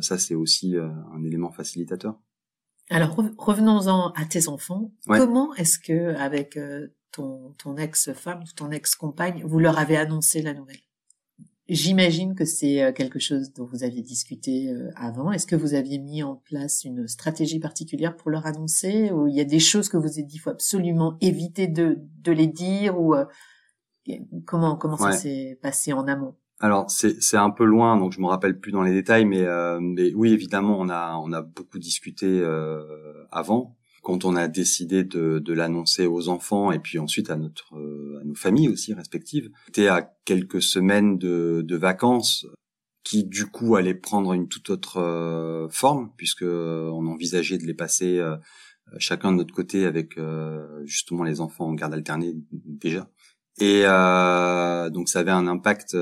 ça, 0.00 0.16
c'est 0.18 0.34
aussi 0.34 0.76
un 0.78 1.22
élément 1.22 1.52
facilitateur. 1.52 2.18
Alors 2.90 3.16
revenons-en 3.38 4.10
à 4.10 4.24
tes 4.24 4.48
enfants. 4.48 4.90
Comment 5.06 5.54
est-ce 5.54 5.78
que 5.78 6.14
avec 6.16 6.58
ton 7.10 7.54
ton 7.58 7.76
ex-femme, 7.76 8.44
ton 8.56 8.70
ex-compagne, 8.70 9.42
vous 9.44 9.58
leur 9.58 9.78
avez 9.78 9.96
annoncé 9.96 10.42
la 10.42 10.54
nouvelle? 10.54 10.80
J'imagine 11.68 12.34
que 12.34 12.44
c'est 12.44 12.82
euh, 12.82 12.92
quelque 12.92 13.18
chose 13.18 13.52
dont 13.52 13.64
vous 13.64 13.84
aviez 13.84 14.02
discuté 14.02 14.68
euh, 14.68 14.90
avant. 14.96 15.30
Est-ce 15.30 15.46
que 15.46 15.54
vous 15.54 15.74
aviez 15.74 15.98
mis 15.98 16.22
en 16.22 16.36
place 16.36 16.84
une 16.84 17.06
stratégie 17.06 17.60
particulière 17.60 18.16
pour 18.16 18.30
leur 18.30 18.46
annoncer? 18.46 19.12
Ou 19.12 19.28
il 19.28 19.36
y 19.36 19.40
a 19.40 19.44
des 19.44 19.60
choses 19.60 19.88
que 19.88 19.96
vous 19.96 20.10
avez 20.10 20.24
dit, 20.24 20.38
faut 20.38 20.50
absolument 20.50 21.16
éviter 21.20 21.68
de, 21.68 21.98
de 22.18 22.32
les 22.32 22.48
dire? 22.48 23.00
Ou 23.00 23.14
euh, 23.14 23.24
comment 24.44 24.76
comment 24.76 24.96
ça 24.96 25.12
s'est 25.12 25.58
passé 25.62 25.92
en 25.92 26.08
amont? 26.08 26.34
Alors 26.62 26.90
c'est 26.90 27.36
un 27.36 27.50
peu 27.50 27.64
loin 27.64 27.98
donc 27.98 28.12
je 28.12 28.20
me 28.20 28.26
rappelle 28.26 28.58
plus 28.58 28.72
dans 28.72 28.82
les 28.82 28.92
détails 28.92 29.26
mais, 29.26 29.44
mais 29.80 30.14
oui 30.14 30.32
évidemment 30.32 30.78
on 30.80 30.88
a 30.88 31.16
on 31.16 31.32
a 31.32 31.42
beaucoup 31.42 31.78
discuté 31.78 32.42
avant 33.30 33.76
quand 34.02 34.24
on 34.24 34.34
a 34.34 34.48
décidé 34.48 35.04
de, 35.04 35.38
de 35.38 35.52
l'annoncer 35.52 36.06
aux 36.06 36.28
enfants 36.28 36.72
et 36.72 36.80
puis 36.80 36.98
ensuite 36.98 37.30
à 37.30 37.36
notre 37.36 37.76
euh, 37.76 38.18
à 38.20 38.24
nos 38.24 38.34
familles 38.34 38.68
aussi 38.68 38.92
respectives, 38.92 39.50
c'était 39.66 39.86
à 39.86 40.02
quelques 40.24 40.60
semaines 40.60 41.18
de, 41.18 41.62
de 41.64 41.76
vacances 41.76 42.46
qui 43.04 43.24
du 43.24 43.46
coup 43.46 43.76
allaient 43.76 43.94
prendre 43.94 44.32
une 44.32 44.48
toute 44.48 44.70
autre 44.70 44.98
euh, 44.98 45.68
forme 45.70 46.10
puisque 46.16 46.42
euh, 46.42 46.90
on 46.92 47.06
envisageait 47.06 47.58
de 47.58 47.64
les 47.64 47.74
passer 47.74 48.20
chacun 48.98 49.32
de 49.32 49.38
notre 49.38 49.54
côté 49.54 49.86
avec 49.86 50.18
justement 50.84 51.22
les 51.22 51.40
enfants 51.40 51.66
en 51.66 51.72
garde 51.72 51.94
alternée 51.94 52.34
déjà. 52.50 53.08
Et 53.58 53.82
euh, 53.84 54.90
donc 54.90 55.08
ça 55.08 55.20
avait 55.20 55.30
un 55.30 55.46
impact 55.46 55.96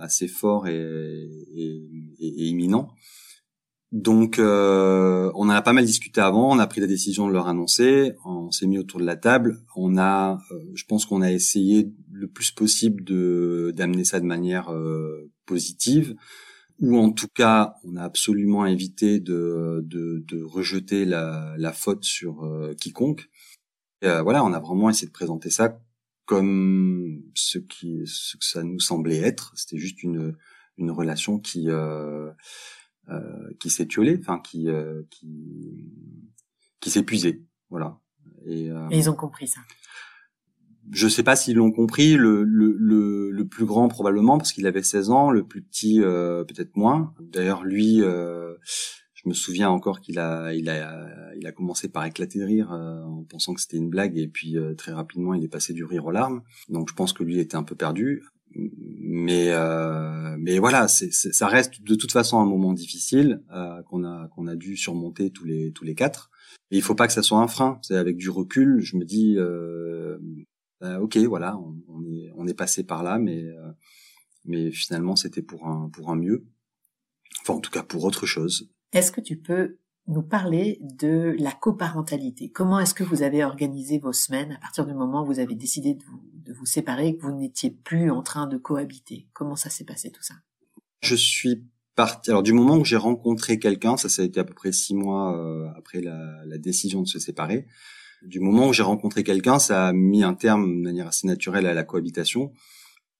assez 0.00 0.28
fort 0.28 0.68
et, 0.68 0.74
et, 0.74 1.82
et, 2.20 2.46
imminent. 2.48 2.88
Donc, 3.90 4.38
euh, 4.38 5.32
on 5.34 5.46
en 5.46 5.50
a 5.50 5.62
pas 5.62 5.72
mal 5.72 5.86
discuté 5.86 6.20
avant. 6.20 6.52
On 6.54 6.58
a 6.58 6.66
pris 6.66 6.80
la 6.80 6.86
décision 6.86 7.26
de 7.26 7.32
leur 7.32 7.48
annoncer. 7.48 8.12
On 8.24 8.50
s'est 8.50 8.66
mis 8.66 8.78
autour 8.78 9.00
de 9.00 9.06
la 9.06 9.16
table. 9.16 9.64
On 9.76 9.96
a, 9.96 10.38
euh, 10.52 10.58
je 10.74 10.84
pense 10.84 11.06
qu'on 11.06 11.22
a 11.22 11.32
essayé 11.32 11.90
le 12.12 12.28
plus 12.28 12.50
possible 12.50 13.02
de 13.04 13.72
d'amener 13.74 14.04
ça 14.04 14.20
de 14.20 14.26
manière 14.26 14.70
euh, 14.72 15.30
positive, 15.46 16.14
ou 16.80 16.98
en 16.98 17.12
tout 17.12 17.28
cas, 17.34 17.76
on 17.84 17.96
a 17.96 18.02
absolument 18.02 18.66
évité 18.66 19.20
de 19.20 19.80
de, 19.84 20.22
de 20.26 20.42
rejeter 20.42 21.04
la, 21.06 21.54
la 21.56 21.72
faute 21.72 22.04
sur 22.04 22.44
euh, 22.44 22.74
quiconque. 22.74 23.28
voilà, 24.02 24.44
on 24.44 24.52
a 24.52 24.60
vraiment 24.60 24.90
essayé 24.90 25.06
de 25.08 25.12
présenter 25.12 25.50
ça 25.50 25.80
comme 26.28 27.22
ce 27.34 27.58
qui 27.58 28.02
ce 28.04 28.36
que 28.36 28.44
ça 28.44 28.62
nous 28.62 28.78
semblait 28.78 29.18
être. 29.18 29.52
C'était 29.56 29.78
juste 29.78 30.04
une 30.04 30.36
une 30.76 30.92
relation 30.92 31.40
qui 31.40 31.68
euh, 33.10 33.48
qui 33.58 33.70
s'est 33.70 33.86
tué, 33.86 34.18
enfin 34.20 34.38
qui 34.38 34.68
euh, 34.68 35.00
qui 35.08 35.90
qui 36.78 36.98
épuisé, 36.98 37.42
voilà. 37.70 37.98
Et, 38.44 38.70
euh, 38.70 38.86
Et, 38.90 38.98
ils 38.98 39.08
ont 39.08 39.14
compris 39.14 39.48
ça. 39.48 39.60
Je 40.90 41.08
sais 41.08 41.22
pas 41.22 41.34
s'ils 41.34 41.56
l'ont 41.56 41.72
compris. 41.72 42.16
Le, 42.16 42.44
le, 42.44 42.76
le, 42.78 43.30
le, 43.30 43.48
plus 43.48 43.64
grand 43.64 43.88
probablement 43.88 44.36
parce 44.36 44.52
qu'il 44.52 44.66
avait 44.66 44.82
16 44.82 45.08
ans, 45.10 45.30
le 45.30 45.46
plus 45.46 45.62
petit 45.62 46.00
peut-être 46.00 46.76
moins. 46.76 47.14
D'ailleurs 47.18 47.64
lui, 47.64 48.02
je 49.22 49.28
me 49.28 49.34
souviens 49.34 49.68
encore 49.70 50.00
qu'il 50.00 50.18
a 50.18 50.54
il 50.54 50.68
a 50.68 51.34
il 51.36 51.46
a 51.46 51.52
commencé 51.52 51.88
par 51.88 52.04
éclater 52.04 52.38
de 52.38 52.44
rire 52.44 52.70
en 52.70 53.24
pensant 53.28 53.52
que 53.54 53.60
c'était 53.60 53.76
une 53.76 53.90
blague 53.90 54.16
et 54.16 54.28
puis 54.28 54.56
très 54.76 54.92
rapidement 54.92 55.34
il 55.34 55.44
est 55.44 55.48
passé 55.48 55.72
du 55.72 55.84
rire 55.84 56.06
aux 56.06 56.10
larmes. 56.12 56.42
Donc 56.68 56.88
je 56.88 56.94
pense 56.94 57.12
que 57.12 57.24
lui 57.24 57.38
était 57.38 57.56
un 57.56 57.64
peu 57.64 57.74
perdu 57.74 58.22
mais 58.54 59.50
euh, 59.50 60.36
mais 60.38 60.58
voilà, 60.58 60.88
ça 60.88 61.46
reste 61.46 61.82
de 61.82 61.94
toute 61.94 62.12
façon 62.12 62.40
un 62.40 62.46
moment 62.46 62.72
difficile 62.72 63.42
euh, 63.52 63.82
qu'on 63.82 64.04
a 64.04 64.28
qu'on 64.28 64.46
a 64.46 64.56
dû 64.56 64.76
surmonter 64.76 65.30
tous 65.30 65.44
les 65.44 65.72
tous 65.72 65.84
les 65.84 65.94
quatre. 65.94 66.30
Et 66.70 66.76
il 66.76 66.82
faut 66.82 66.94
pas 66.94 67.06
que 67.06 67.12
ça 67.12 67.22
soit 67.22 67.38
un 67.38 67.48
frein. 67.48 67.78
C'est 67.82 67.96
avec 67.96 68.16
du 68.16 68.28
recul, 68.28 68.80
je 68.80 68.96
me 68.96 69.04
dis, 69.04 69.36
euh, 69.38 70.18
bah, 70.80 71.00
ok, 71.00 71.16
voilà, 71.18 71.56
on, 71.58 71.76
on, 71.88 72.04
est 72.04 72.30
on 72.36 72.46
est 72.46 72.54
passé 72.54 72.84
par 72.84 73.02
là, 73.02 73.18
mais 73.18 73.42
euh, 73.44 73.70
mais 74.44 74.70
finalement 74.70 75.16
c'était 75.16 75.42
pour 75.42 75.66
un 75.66 75.88
pour 75.90 76.10
un 76.10 76.16
mieux. 76.16 76.44
Enfin, 77.42 77.54
en 77.54 77.60
tout 77.60 77.70
cas 77.70 77.82
pour 77.82 78.04
autre 78.04 78.26
chose. 78.26 78.70
Est-ce 78.92 79.12
que 79.12 79.20
tu 79.20 79.36
peux 79.36 79.78
nous 80.06 80.22
parler 80.22 80.78
de 80.80 81.36
la 81.38 81.52
coparentalité? 81.52 82.50
Comment 82.50 82.80
est-ce 82.80 82.94
que 82.94 83.04
vous 83.04 83.22
avez 83.22 83.44
organisé 83.44 83.98
vos 83.98 84.14
semaines 84.14 84.52
à 84.52 84.58
partir 84.58 84.86
du 84.86 84.94
moment 84.94 85.22
où 85.22 85.26
vous 85.26 85.38
avez 85.38 85.54
décidé 85.54 85.94
de 85.94 86.52
vous, 86.54 86.64
séparer 86.64 87.08
et 87.08 87.16
que 87.16 87.22
vous 87.22 87.36
n'étiez 87.36 87.70
plus 87.70 88.10
en 88.10 88.22
train 88.22 88.46
de 88.46 88.56
cohabiter? 88.56 89.28
Comment 89.34 89.56
ça 89.56 89.68
s'est 89.68 89.84
passé 89.84 90.10
tout 90.10 90.22
ça? 90.22 90.34
Je 91.00 91.14
suis 91.14 91.64
parti. 91.94 92.30
Alors 92.30 92.42
du 92.42 92.54
moment 92.54 92.76
où 92.76 92.84
j'ai 92.84 92.96
rencontré 92.96 93.58
quelqu'un, 93.58 93.98
ça 93.98 94.08
ça 94.08 94.22
a 94.22 94.24
été 94.24 94.40
à 94.40 94.44
peu 94.44 94.54
près 94.54 94.72
six 94.72 94.94
mois 94.94 95.36
euh, 95.36 95.68
après 95.76 96.00
la, 96.00 96.42
la, 96.46 96.56
décision 96.56 97.02
de 97.02 97.08
se 97.08 97.18
séparer. 97.18 97.66
Du 98.22 98.40
moment 98.40 98.68
où 98.68 98.72
j'ai 98.72 98.82
rencontré 98.82 99.22
quelqu'un, 99.22 99.58
ça 99.58 99.88
a 99.88 99.92
mis 99.92 100.22
un 100.24 100.34
terme 100.34 100.66
de 100.66 100.82
manière 100.82 101.06
assez 101.06 101.26
naturelle 101.26 101.66
à 101.66 101.74
la 101.74 101.84
cohabitation. 101.84 102.52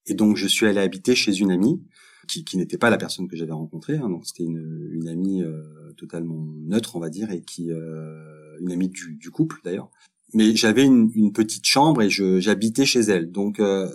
Et 0.07 0.15
donc 0.15 0.37
je 0.37 0.47
suis 0.47 0.67
allé 0.67 0.81
habiter 0.81 1.15
chez 1.15 1.37
une 1.37 1.51
amie 1.51 1.83
qui, 2.29 2.45
qui 2.45 2.57
n'était 2.57 2.79
pas 2.79 2.91
la 2.91 2.99
personne 2.99 3.27
que 3.29 3.37
j'avais 3.37 3.53
rencontrée. 3.53 3.97
Hein, 3.97 4.09
donc 4.09 4.27
c'était 4.27 4.45
une, 4.45 4.91
une 4.93 5.09
amie 5.09 5.43
euh, 5.43 5.63
totalement 5.97 6.47
neutre, 6.67 6.95
on 6.97 7.01
va 7.01 7.11
dire, 7.11 7.31
et 7.33 7.41
qui 7.41 7.73
euh, 7.73 8.57
une 8.61 8.71
amie 8.71 8.89
du, 8.89 9.15
du 9.15 9.31
couple 9.31 9.61
d'ailleurs. 9.65 9.91
Mais 10.35 10.55
j'avais 10.55 10.85
une, 10.85 11.11
une, 11.15 11.33
petite 11.33 11.65
chambre 11.65 12.03
et 12.03 12.11
j'habitais 12.11 12.85
chez 12.85 13.01
elle. 13.01 13.33
Donc 13.33 13.61
euh, 13.61 13.91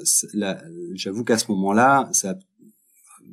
j'avoue 0.95 1.23
qu'à 1.23 1.37
ce 1.37 1.51
moment-là, 1.51 2.09
ça 2.11 2.31
a 2.31 2.35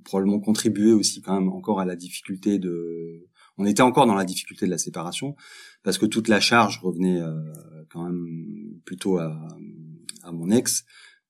probablement 0.04 0.40
contribué 0.40 0.92
aussi 0.92 1.22
quand 1.22 1.34
même 1.34 1.48
encore 1.48 1.80
à 1.80 1.84
la 1.84 1.96
difficulté 1.96 2.58
de. 2.58 3.26
On 3.56 3.66
était 3.66 3.82
encore 3.82 4.06
dans 4.06 4.14
la 4.14 4.24
difficulté 4.24 4.66
de 4.66 4.70
la 4.70 4.78
séparation 4.78 5.34
parce 5.82 5.98
que 5.98 6.06
toute 6.06 6.28
la 6.28 6.40
charge 6.40 6.80
revenait 6.82 7.20
euh, 7.20 7.34
quand 7.90 8.04
même 8.04 8.80
plutôt 8.84 9.18
à, 9.18 9.36
à 10.22 10.32
mon 10.32 10.50
ex, 10.50 10.84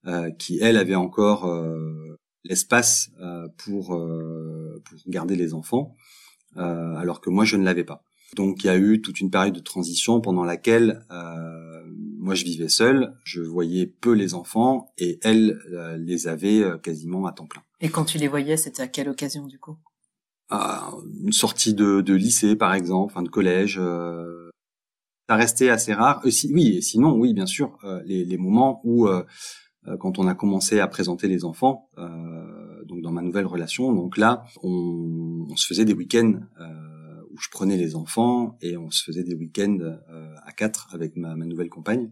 euh, 0.07 0.31
qui 0.31 0.59
elle 0.61 0.77
avait 0.77 0.95
encore 0.95 1.45
euh, 1.45 2.19
l'espace 2.43 3.11
euh, 3.21 3.47
pour 3.57 3.95
euh, 3.95 4.81
pour 4.85 4.99
garder 5.07 5.35
les 5.35 5.53
enfants, 5.53 5.95
euh, 6.57 6.95
alors 6.95 7.21
que 7.21 7.29
moi 7.29 7.45
je 7.45 7.57
ne 7.57 7.63
l'avais 7.63 7.83
pas. 7.83 8.03
Donc 8.35 8.63
il 8.63 8.67
y 8.67 8.69
a 8.69 8.77
eu 8.77 9.01
toute 9.01 9.19
une 9.19 9.29
période 9.29 9.53
de 9.53 9.59
transition 9.59 10.21
pendant 10.21 10.45
laquelle 10.45 11.05
moi 12.17 12.33
je 12.33 12.45
vivais 12.45 12.69
seul, 12.69 13.13
je 13.25 13.41
voyais 13.41 13.87
peu 13.87 14.13
les 14.13 14.35
enfants 14.35 14.93
et 14.97 15.19
elle 15.21 15.59
les 15.99 16.29
avait 16.29 16.63
quasiment 16.81 17.25
à 17.25 17.33
temps 17.33 17.47
plein. 17.47 17.63
Et 17.81 17.89
quand 17.89 18.05
tu 18.05 18.17
les 18.19 18.29
voyais, 18.29 18.55
c'était 18.55 18.83
à 18.83 18.87
quelle 18.87 19.09
occasion 19.09 19.47
du 19.47 19.59
coup? 19.59 19.75
Une 20.49 21.33
sortie 21.33 21.73
de, 21.73 21.99
de, 21.99 22.13
lycée 22.13 22.55
par 22.55 22.73
exemple, 22.73 23.11
enfin 23.11 23.21
de 23.21 23.27
collège. 23.27 23.81
ça 25.27 25.35
restait 25.35 25.69
assez 25.69 25.93
rare. 25.93 26.21
oui, 26.23 26.77
et 26.77 26.81
sinon 26.81 27.15
oui 27.15 27.33
bien 27.33 27.47
sûr 27.47 27.77
les, 28.05 28.23
les 28.23 28.37
moments 28.37 28.79
où 28.85 29.09
euh, 29.09 29.23
quand 29.99 30.19
on 30.19 30.27
a 30.27 30.35
commencé 30.35 30.79
à 30.79 30.87
présenter 30.87 31.27
les 31.27 31.43
enfants, 31.43 31.89
euh, 31.97 32.83
donc 32.85 33.01
dans 33.01 33.11
ma 33.11 33.21
nouvelle 33.21 33.45
relation. 33.45 33.93
Donc 33.93 34.17
là, 34.17 34.45
on, 34.63 35.47
on 35.49 35.55
se 35.55 35.65
faisait 35.65 35.85
des 35.85 35.93
week-ends 35.93 36.33
euh, 36.59 37.21
où 37.31 37.37
je 37.39 37.49
prenais 37.49 37.77
les 37.77 37.95
enfants 37.95 38.57
et 38.61 38.77
on 38.77 38.89
se 38.89 39.03
faisait 39.03 39.23
des 39.23 39.35
week-ends 39.35 39.79
euh, 39.81 40.35
à 40.45 40.51
quatre 40.51 40.89
avec 40.93 41.15
ma, 41.15 41.35
ma, 41.35 41.45
nouvelle 41.45 41.69
compagne. 41.69 42.11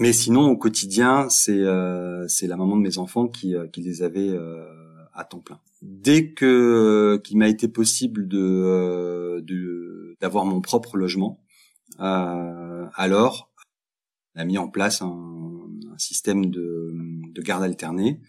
Mais 0.00 0.12
sinon, 0.12 0.48
au 0.50 0.56
quotidien, 0.56 1.28
c'est 1.28 1.60
euh, 1.60 2.26
c'est 2.28 2.46
la 2.46 2.56
maman 2.56 2.76
de 2.76 2.82
mes 2.82 2.98
enfants 2.98 3.28
qui, 3.28 3.54
qui 3.72 3.82
les 3.82 4.02
avait 4.02 4.36
à 5.14 5.24
temps 5.24 5.40
plein. 5.40 5.60
Dès 5.82 6.32
que 6.32 7.20
qu'il 7.22 7.38
m'a 7.38 7.48
été 7.48 7.68
possible 7.68 8.26
de 8.26 9.44
d'avoir 10.20 10.44
mon 10.44 10.60
propre 10.60 10.96
logement, 10.96 11.40
alors 11.98 13.52
on 14.34 14.40
a 14.40 14.44
mis 14.44 14.58
en 14.58 14.68
place 14.68 15.02
un 15.02 15.45
un 15.96 15.98
système 15.98 16.46
de, 16.46 16.92
de 17.34 17.42
garde 17.42 17.64
alternée. 17.64 18.20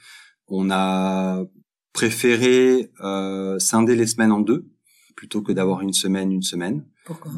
On 0.48 0.72
a 0.72 1.44
préféré 1.92 2.92
euh, 3.02 3.60
scinder 3.60 3.96
les 3.96 4.08
semaines 4.08 4.32
en 4.32 4.40
deux 4.40 4.70
plutôt 5.16 5.42
que 5.42 5.52
d'avoir 5.52 5.82
une 5.82 5.94
semaine, 5.94 6.32
une 6.32 6.44
semaine. 6.44 6.86
Pourquoi? 7.06 7.32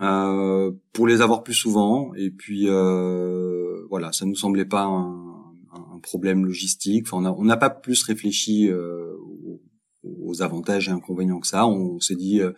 Euh, 0.00 0.72
Pour 0.92 1.06
les 1.06 1.20
avoir 1.20 1.42
plus 1.42 1.54
souvent. 1.54 2.12
Et 2.14 2.30
puis 2.30 2.64
euh, 2.68 3.86
voilà, 3.88 4.12
ça 4.12 4.26
nous 4.26 4.34
semblait 4.34 4.64
pas 4.64 4.82
un, 4.82 5.40
un 5.72 5.98
problème 6.02 6.44
logistique. 6.44 7.06
Enfin, 7.06 7.24
on 7.38 7.44
n'a 7.44 7.56
pas 7.56 7.70
plus 7.70 8.02
réfléchi 8.02 8.68
euh, 8.68 9.14
aux, 9.16 9.62
aux, 10.02 10.42
avantages 10.42 10.88
et 10.88 10.92
inconvénients 10.92 11.40
que 11.40 11.46
ça. 11.46 11.66
On, 11.66 12.00
s'est 12.00 12.16
dit 12.16 12.40
euh, 12.40 12.52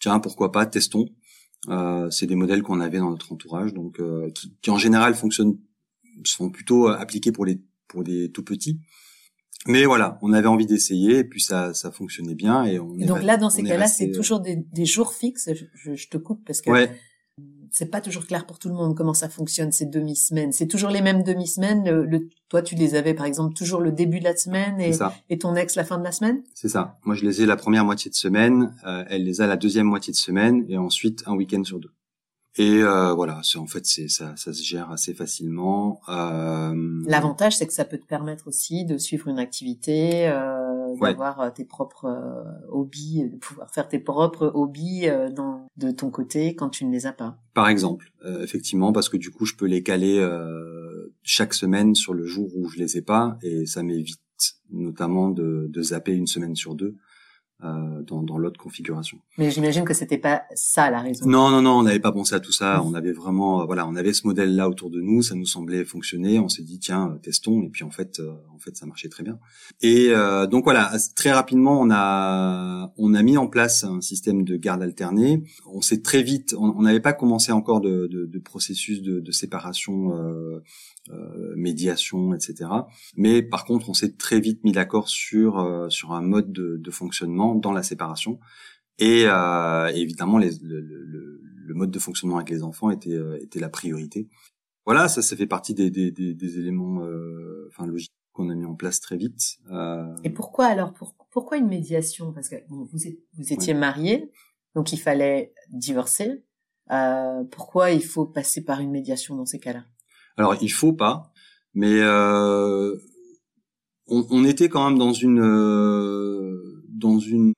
tiens 0.00 0.20
pourquoi 0.20 0.52
pas, 0.52 0.66
testons. 0.66 1.06
Euh, 1.68 2.10
c'est 2.10 2.26
des 2.26 2.36
modèles 2.36 2.62
qu'on 2.62 2.80
avait 2.80 2.98
dans 2.98 3.10
notre 3.10 3.32
entourage, 3.32 3.72
donc 3.74 4.00
qui, 4.34 4.56
qui, 4.62 4.70
en 4.70 4.78
général 4.78 5.14
fonctionnent 5.14 5.58
sont 6.24 6.50
plutôt 6.50 6.88
euh, 6.88 6.96
appliqués 6.96 7.32
pour 7.32 7.44
les 7.44 7.60
pour 7.88 8.02
les 8.02 8.30
tout 8.30 8.44
petits. 8.44 8.80
Mais 9.66 9.84
voilà, 9.84 10.18
on 10.22 10.32
avait 10.32 10.48
envie 10.48 10.66
d'essayer 10.66 11.18
et 11.18 11.24
puis 11.24 11.40
ça 11.40 11.72
ça 11.74 11.92
fonctionnait 11.92 12.34
bien 12.34 12.64
et 12.64 12.78
on. 12.78 12.96
Et 12.98 13.04
donc 13.04 13.22
là, 13.22 13.36
dans 13.36 13.50
ces 13.50 13.62
cas-là, 13.62 13.86
c'est 13.86 14.10
euh, 14.10 14.14
toujours 14.14 14.40
des, 14.40 14.56
des, 14.56 14.84
jours 14.86 15.12
fixes. 15.12 15.50
Je, 15.74 15.94
je, 15.94 16.08
te 16.08 16.16
coupe 16.16 16.44
parce 16.44 16.60
que 16.60 16.70
ouais. 16.70 16.90
c'est 17.70 17.86
pas 17.86 18.00
toujours 18.00 18.26
clair 18.26 18.44
pour 18.44 18.58
tout 18.58 18.68
le 18.68 18.74
monde 18.74 18.96
comment 18.96 19.14
ça 19.14 19.28
fonctionne 19.28 19.70
ces 19.70 19.86
demi-semaines. 19.86 20.50
C'est 20.50 20.66
toujours 20.66 20.90
les 20.90 21.00
mêmes 21.00 21.22
demi-semaines. 21.22 21.88
Le, 21.88 22.28
toi, 22.48 22.62
tu 22.62 22.74
les 22.74 22.96
avais 22.96 23.14
par 23.14 23.26
exemple 23.26 23.54
toujours 23.54 23.80
le 23.80 23.92
début 23.92 24.18
de 24.18 24.24
la 24.24 24.36
semaine 24.36 24.80
et, 24.80 24.90
et 25.30 25.38
ton 25.38 25.54
ex 25.54 25.76
la 25.76 25.84
fin 25.84 25.96
de 25.98 26.04
la 26.04 26.12
semaine? 26.12 26.42
C'est 26.54 26.68
ça. 26.68 26.98
Moi, 27.04 27.14
je 27.14 27.24
les 27.24 27.42
ai 27.42 27.46
la 27.46 27.56
première 27.56 27.84
moitié 27.84 28.10
de 28.10 28.16
semaine. 28.16 28.74
Euh, 28.84 29.04
elle 29.08 29.22
les 29.22 29.40
a 29.42 29.46
la 29.46 29.56
deuxième 29.56 29.86
moitié 29.86 30.12
de 30.12 30.18
semaine 30.18 30.64
et 30.68 30.76
ensuite 30.76 31.22
un 31.26 31.36
week-end 31.36 31.62
sur 31.62 31.78
deux. 31.78 31.92
Et 32.56 32.82
euh, 32.82 33.14
voilà, 33.14 33.40
en 33.56 33.66
fait 33.66 33.86
c'est 33.86 34.08
ça, 34.08 34.34
ça 34.36 34.52
se 34.52 34.62
gère 34.62 34.90
assez 34.90 35.14
facilement. 35.14 36.00
Euh... 36.08 37.02
L'avantage, 37.06 37.56
c'est 37.56 37.66
que 37.66 37.72
ça 37.72 37.86
peut 37.86 37.96
te 37.96 38.06
permettre 38.06 38.48
aussi 38.48 38.84
de 38.84 38.98
suivre 38.98 39.28
une 39.28 39.38
activité, 39.38 40.28
euh, 40.28 40.94
d'avoir 41.00 41.40
euh, 41.40 41.50
tes 41.50 41.64
propres 41.64 42.04
euh, 42.04 42.68
hobbies, 42.70 43.28
de 43.30 43.36
pouvoir 43.36 43.70
faire 43.70 43.88
tes 43.88 43.98
propres 43.98 44.52
hobbies 44.54 45.08
euh, 45.08 45.30
dans, 45.30 45.66
de 45.78 45.90
ton 45.90 46.10
côté 46.10 46.54
quand 46.54 46.68
tu 46.68 46.84
ne 46.84 46.92
les 46.92 47.06
as 47.06 47.12
pas. 47.12 47.38
Par 47.54 47.68
exemple, 47.68 48.12
effectivement, 48.40 48.92
parce 48.92 49.08
que 49.08 49.16
du 49.16 49.30
coup, 49.30 49.46
je 49.46 49.54
peux 49.54 49.66
les 49.66 49.82
caler 49.82 50.26
chaque 51.22 51.54
semaine 51.54 51.94
sur 51.94 52.14
le 52.14 52.24
jour 52.24 52.48
où 52.56 52.68
je 52.68 52.78
les 52.78 52.96
ai 52.96 53.02
pas, 53.02 53.36
et 53.42 53.66
ça 53.66 53.82
m'évite 53.82 54.20
notamment 54.70 55.28
de, 55.28 55.66
de 55.68 55.82
zapper 55.82 56.12
une 56.12 56.26
semaine 56.26 56.56
sur 56.56 56.74
deux. 56.74 56.96
Euh, 57.64 58.02
dans, 58.02 58.22
dans 58.22 58.38
l'autre 58.38 58.58
configuration. 58.58 59.18
Mais 59.38 59.50
j'imagine 59.50 59.84
que 59.84 59.94
c'était 59.94 60.18
pas 60.18 60.42
ça 60.54 60.90
la 60.90 61.00
raison. 61.00 61.26
Non, 61.26 61.50
non, 61.50 61.62
non, 61.62 61.78
on 61.78 61.82
n'avait 61.82 62.00
pas 62.00 62.12
pensé 62.12 62.34
à 62.34 62.40
tout 62.40 62.52
ça. 62.52 62.82
On 62.84 62.94
avait 62.94 63.12
vraiment, 63.12 63.62
euh, 63.62 63.64
voilà, 63.64 63.86
on 63.86 63.96
avait 63.96 64.12
ce 64.12 64.26
modèle-là 64.26 64.68
autour 64.68 64.90
de 64.90 65.00
nous, 65.00 65.22
ça 65.22 65.34
nous 65.34 65.46
semblait 65.46 65.84
fonctionner. 65.84 66.38
On 66.38 66.48
s'est 66.48 66.62
dit 66.62 66.78
tiens, 66.78 67.18
testons, 67.22 67.62
et 67.62 67.68
puis 67.68 67.84
en 67.84 67.90
fait, 67.90 68.20
euh, 68.20 68.32
en 68.54 68.58
fait, 68.58 68.76
ça 68.76 68.86
marchait 68.86 69.08
très 69.08 69.22
bien. 69.22 69.38
Et 69.80 70.08
euh, 70.10 70.46
donc 70.46 70.64
voilà, 70.64 70.92
très 71.14 71.32
rapidement, 71.32 71.80
on 71.80 71.90
a, 71.90 72.92
on 72.96 73.14
a 73.14 73.22
mis 73.22 73.36
en 73.36 73.46
place 73.46 73.84
un 73.84 74.00
système 74.00 74.44
de 74.44 74.56
garde 74.56 74.82
alternée. 74.82 75.42
On 75.66 75.80
s'est 75.80 76.02
très 76.02 76.22
vite, 76.22 76.54
on 76.58 76.82
n'avait 76.82 77.00
pas 77.00 77.12
commencé 77.12 77.52
encore 77.52 77.80
de, 77.80 78.06
de, 78.06 78.26
de 78.26 78.38
processus 78.38 79.02
de, 79.02 79.20
de 79.20 79.32
séparation. 79.32 80.16
Euh, 80.16 80.62
euh, 81.10 81.54
médiation, 81.56 82.32
etc. 82.32 82.70
Mais 83.16 83.42
par 83.42 83.64
contre, 83.64 83.90
on 83.90 83.94
s'est 83.94 84.12
très 84.16 84.38
vite 84.38 84.62
mis 84.62 84.70
d'accord 84.70 85.08
sur 85.08 85.58
euh, 85.58 85.88
sur 85.88 86.12
un 86.12 86.22
mode 86.22 86.52
de, 86.52 86.76
de, 86.76 86.90
fonctionnement 86.92 87.56
dans 87.56 87.72
la 87.72 87.82
séparation. 87.82 88.38
Et 88.98 89.24
euh, 89.26 89.88
évidemment, 89.88 90.38
les, 90.38 90.52
le, 90.62 90.80
le, 90.80 91.40
le, 91.42 91.74
mode 91.74 91.90
de 91.90 91.98
fonctionnement 91.98 92.36
avec 92.36 92.50
les 92.50 92.62
enfants 92.62 92.90
était 92.90 93.14
euh, 93.14 93.42
était 93.42 93.58
la 93.58 93.68
priorité. 93.68 94.28
Voilà, 94.86 95.08
ça, 95.08 95.22
ça 95.22 95.34
fait 95.36 95.46
partie 95.46 95.74
des, 95.74 95.90
des, 95.90 96.12
des, 96.12 96.34
des 96.34 96.58
éléments, 96.58 97.04
enfin 97.68 97.86
logiques 97.86 98.12
qu'on 98.32 98.48
a 98.48 98.54
mis 98.54 98.64
en 98.64 98.74
place 98.74 99.00
très 99.00 99.16
vite. 99.16 99.58
Et 100.24 100.30
pourquoi 100.30 100.66
alors 100.66 100.92
pour, 100.92 101.14
Pourquoi 101.30 101.56
une 101.56 101.68
médiation? 101.68 102.32
Parce 102.32 102.48
que 102.48 102.56
bon, 102.68 102.88
vous, 102.92 103.06
êtes, 103.06 103.18
vous 103.34 103.52
étiez 103.52 103.74
marié, 103.74 104.30
donc 104.74 104.92
il 104.92 104.98
fallait 104.98 105.52
divorcer. 105.70 106.44
pourquoi 107.52 107.90
il 107.92 108.04
faut 108.04 108.26
passer 108.26 108.64
par 108.64 108.80
une 108.80 108.90
médiation 108.90 109.36
dans 109.36 109.46
ces 109.46 109.58
cas-là? 109.60 109.84
Alors 110.36 110.56
il 110.62 110.72
faut 110.72 110.92
pas, 110.92 111.32
mais 111.74 112.00
euh, 112.00 112.96
on, 114.12 114.44
était 114.44 114.68
quand 114.68 114.88
même 114.88 114.98
dans 114.98 115.12
une 115.12 115.40
euh, 115.40 116.84
dans 116.88 117.18
une. 117.18 117.52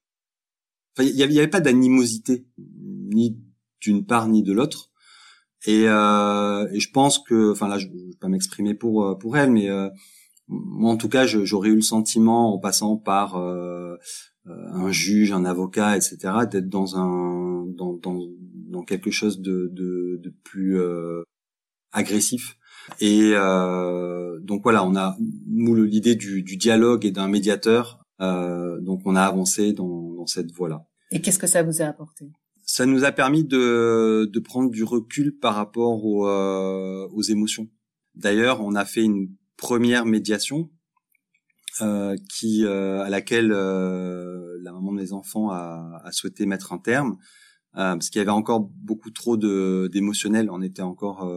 Il 0.98 1.08
y 1.08 1.22
avait, 1.22 1.48
pas 1.48 1.60
d'animosité 1.60 2.46
ni 2.58 3.36
d'une 3.80 4.06
part 4.06 4.28
ni 4.28 4.42
de 4.42 4.52
l'autre. 4.52 4.90
Et, 5.66 5.88
euh, 5.88 6.68
je 6.78 6.88
pense 6.90 7.18
que, 7.18 7.52
enfin 7.52 7.68
là, 7.68 7.78
je, 7.78 7.88
ne 7.88 7.92
vais 7.92 8.16
pas 8.20 8.28
m'exprimer 8.28 8.74
pour 8.74 9.04
euh, 9.04 9.14
pour 9.16 9.36
elle, 9.36 9.50
mais 9.50 9.68
moi 10.46 10.92
en 10.92 10.96
tout 10.96 11.08
cas, 11.08 11.26
j'aurais 11.26 11.70
eu 11.70 11.76
le 11.76 11.82
sentiment 11.82 12.54
en 12.54 12.58
passant 12.58 12.96
par 12.96 13.36
un 13.36 14.90
juge, 14.90 15.32
un 15.32 15.44
avocat, 15.44 15.96
etc., 15.96 16.18
d'être 16.50 16.68
dans 16.68 16.96
un 16.96 17.64
dans, 17.66 17.94
dans, 17.94 18.82
quelque 18.84 19.10
chose 19.10 19.40
de, 19.40 19.70
de 19.72 20.34
plus 20.44 20.78
agressif 21.92 22.56
et 23.00 23.32
euh, 23.34 24.38
donc 24.40 24.62
voilà, 24.62 24.84
on 24.84 24.96
a 24.96 25.16
nous 25.46 25.74
l'idée 25.74 26.14
du, 26.14 26.42
du, 26.42 26.56
dialogue 26.56 27.04
et 27.04 27.10
d'un 27.10 27.28
médiateur. 27.28 28.04
Euh, 28.20 28.80
donc 28.80 29.02
on 29.04 29.16
a 29.16 29.22
avancé 29.22 29.72
dans, 29.72 30.14
dans 30.14 30.26
cette 30.26 30.52
voie-là. 30.52 30.86
Et 31.10 31.20
qu'est-ce 31.20 31.38
que 31.38 31.46
ça 31.46 31.62
vous 31.62 31.82
a 31.82 31.86
apporté? 31.86 32.30
Ça 32.62 32.86
nous 32.86 33.04
a 33.04 33.12
permis 33.12 33.44
de, 33.44 34.30
de 34.32 34.40
prendre 34.40 34.70
du 34.70 34.84
recul 34.84 35.38
par 35.38 35.54
rapport 35.54 36.04
aux, 36.04 36.26
euh, 36.26 37.06
aux 37.12 37.22
émotions. 37.22 37.68
D'ailleurs, 38.14 38.60
on 38.62 38.74
a 38.74 38.84
fait 38.84 39.02
une 39.02 39.28
première 39.56 40.06
médiation 40.06 40.70
euh, 41.80 42.16
qui 42.28 42.64
euh, 42.64 43.02
à 43.02 43.10
laquelle 43.10 43.50
euh, 43.52 44.58
la 44.62 44.72
maman 44.72 44.92
de 44.92 44.96
mes 44.96 45.12
enfants 45.12 45.50
a, 45.50 46.00
a 46.04 46.12
souhaité 46.12 46.46
mettre 46.46 46.72
un 46.72 46.78
terme 46.78 47.16
euh, 47.76 47.94
parce 47.94 48.10
qu'il 48.10 48.20
y 48.20 48.22
avait 48.22 48.30
encore 48.30 48.60
beaucoup 48.60 49.10
trop 49.10 49.36
de 49.36 49.90
d'émotionnel 49.92 50.50
on 50.52 50.62
était 50.62 50.82
encore 50.82 51.28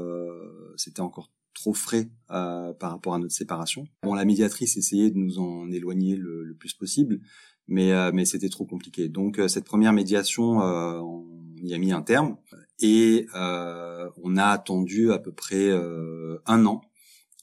c'était 0.76 1.02
encore 1.02 1.32
trop 1.58 1.74
frais 1.74 2.10
euh, 2.30 2.72
par 2.74 2.92
rapport 2.92 3.16
à 3.16 3.20
notre 3.20 3.34
séparation. 3.34 3.88
Bon, 4.04 4.14
la 4.14 4.26
médiatrice 4.26 4.78
essayait 4.78 5.10
de 5.10 5.18
nous 5.18 5.40
en 5.40 5.72
éloigner 5.72 6.16
le, 6.16 6.56
plus 6.58 6.74
possible, 6.74 7.20
mais 7.68 7.92
euh, 7.92 8.12
mais 8.14 8.26
c'était 8.26 8.50
trop 8.50 8.66
compliqué. 8.66 9.10
Donc 9.10 9.40
euh, 9.40 9.48
cette 9.48 9.66
première 9.66 9.92
médiation, 9.92 10.62
euh, 10.62 11.00
on 11.00 11.26
y 11.58 11.74
a 11.74 11.78
mis 11.80 11.92
un 11.92 12.04
terme 12.04 12.38
et 12.80 13.26
on 13.34 14.38
a 14.38 14.46
attendu 14.46 15.12
à 15.12 15.18
peu 15.18 15.32
près 15.32 15.72
un 15.72 16.66
an 16.68 16.82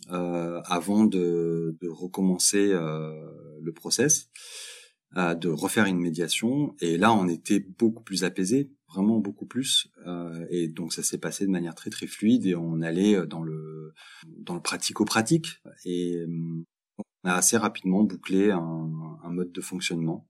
avant 0.08 1.04
de, 1.04 1.76
de 1.80 1.88
recommencer 1.88 2.68
le 2.68 3.72
process, 3.72 4.30
de 5.16 5.48
refaire 5.48 5.86
une 5.86 5.98
médiation. 5.98 6.76
Et 6.80 6.96
là, 6.96 7.12
on 7.12 7.26
était 7.26 7.58
beaucoup 7.58 8.04
plus 8.04 8.22
apaisé 8.22 8.70
vraiment 8.94 9.18
beaucoup 9.18 9.46
plus. 9.46 9.88
Euh, 10.06 10.46
et 10.50 10.68
donc 10.68 10.92
ça 10.92 11.02
s'est 11.02 11.18
passé 11.18 11.46
de 11.46 11.50
manière 11.50 11.74
très 11.74 11.90
très 11.90 12.06
fluide 12.06 12.46
et 12.46 12.54
on 12.54 12.80
allait 12.80 13.16
euh, 13.16 13.26
dans 13.26 13.42
le 13.42 13.92
dans 14.26 14.54
le 14.54 14.60
pratico-pratique 14.60 15.60
et 15.84 16.16
euh, 16.16 16.64
on 16.98 17.28
a 17.28 17.34
assez 17.34 17.56
rapidement 17.56 18.04
bouclé 18.04 18.50
un, 18.50 19.18
un 19.22 19.30
mode 19.30 19.52
de 19.52 19.60
fonctionnement 19.60 20.26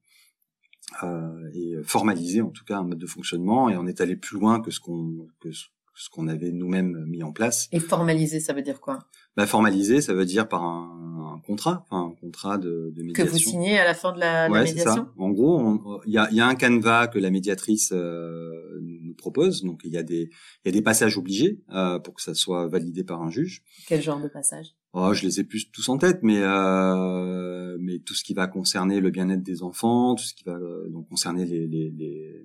euh, 1.02 1.50
et 1.54 1.74
formalisé 1.84 2.40
en 2.40 2.50
tout 2.50 2.64
cas 2.64 2.78
un 2.78 2.84
mode 2.84 2.98
de 2.98 3.06
fonctionnement 3.06 3.68
et 3.68 3.76
on 3.76 3.86
est 3.86 4.00
allé 4.00 4.16
plus 4.16 4.38
loin 4.38 4.60
que 4.60 4.70
ce 4.70 4.80
qu'on 4.80 5.28
que 5.40 5.52
ce 5.52 5.66
qu'on 6.10 6.28
avait 6.28 6.52
nous-mêmes 6.52 7.04
mis 7.06 7.22
en 7.22 7.32
place. 7.32 7.68
Et 7.72 7.80
formaliser, 7.80 8.40
ça 8.40 8.52
veut 8.52 8.62
dire 8.62 8.80
quoi? 8.80 8.98
Bah, 9.36 9.46
Formaliser, 9.46 10.00
ça 10.00 10.14
veut 10.14 10.24
dire 10.24 10.48
par 10.48 10.62
un, 10.64 11.34
un 11.34 11.40
contrat, 11.40 11.84
un 11.90 12.14
contrat 12.20 12.58
de, 12.58 12.92
de, 12.94 13.02
médiation. 13.02 13.24
Que 13.24 13.30
vous 13.30 13.38
signez 13.38 13.78
à 13.78 13.84
la 13.84 13.94
fin 13.94 14.12
de 14.12 14.20
la, 14.20 14.48
ouais, 14.48 14.58
la 14.58 14.64
médiation? 14.64 14.94
Ça. 14.94 15.12
En 15.16 15.30
gros, 15.30 16.02
il 16.06 16.12
y 16.12 16.18
a, 16.18 16.30
y 16.30 16.40
a, 16.40 16.46
un 16.46 16.54
canevas 16.54 17.08
que 17.08 17.18
la 17.18 17.30
médiatrice 17.30 17.92
euh, 17.92 18.80
nous 18.80 19.14
propose. 19.14 19.62
Donc, 19.62 19.82
il 19.84 19.92
y, 19.92 19.96
a 19.96 20.02
des, 20.02 20.30
y 20.64 20.68
a 20.68 20.72
des 20.72 20.82
passages 20.82 21.16
obligés 21.18 21.60
euh, 21.72 21.98
pour 21.98 22.14
que 22.14 22.22
ça 22.22 22.34
soit 22.34 22.68
validé 22.68 23.04
par 23.04 23.22
un 23.22 23.30
juge. 23.30 23.62
Quel 23.86 24.02
genre 24.02 24.20
de 24.20 24.28
passages 24.28 24.74
Oh, 24.96 25.12
je 25.12 25.24
les 25.24 25.40
ai 25.40 25.44
plus 25.44 25.70
tous 25.72 25.88
en 25.88 25.98
tête, 25.98 26.20
mais 26.22 26.38
euh, 26.40 27.76
mais 27.80 27.98
tout 27.98 28.14
ce 28.14 28.22
qui 28.22 28.32
va 28.32 28.46
concerner 28.46 29.00
le 29.00 29.10
bien-être 29.10 29.42
des 29.42 29.64
enfants, 29.64 30.14
tout 30.14 30.22
ce 30.22 30.34
qui 30.34 30.44
va 30.44 30.52
euh, 30.52 30.88
donc 30.88 31.08
concerner 31.08 31.44
les, 31.44 31.66
les, 31.66 31.90
les 31.90 32.44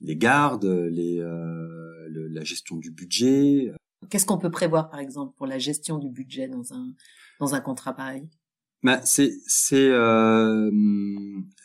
les 0.00 0.16
gardes, 0.16 0.64
les, 0.64 1.20
euh, 1.20 1.85
le, 2.08 2.28
la 2.28 2.44
gestion 2.44 2.76
du 2.76 2.90
budget. 2.90 3.72
Qu'est-ce 4.10 4.26
qu'on 4.26 4.38
peut 4.38 4.50
prévoir, 4.50 4.90
par 4.90 5.00
exemple, 5.00 5.34
pour 5.36 5.46
la 5.46 5.58
gestion 5.58 5.98
du 5.98 6.10
budget 6.10 6.48
dans 6.48 6.72
un 6.72 6.92
dans 7.40 7.54
un 7.54 7.60
contrat 7.60 7.94
pareil? 7.94 8.28
Bah, 8.82 9.00
c'est 9.04 9.32
c'est 9.46 9.88
euh, 9.88 10.70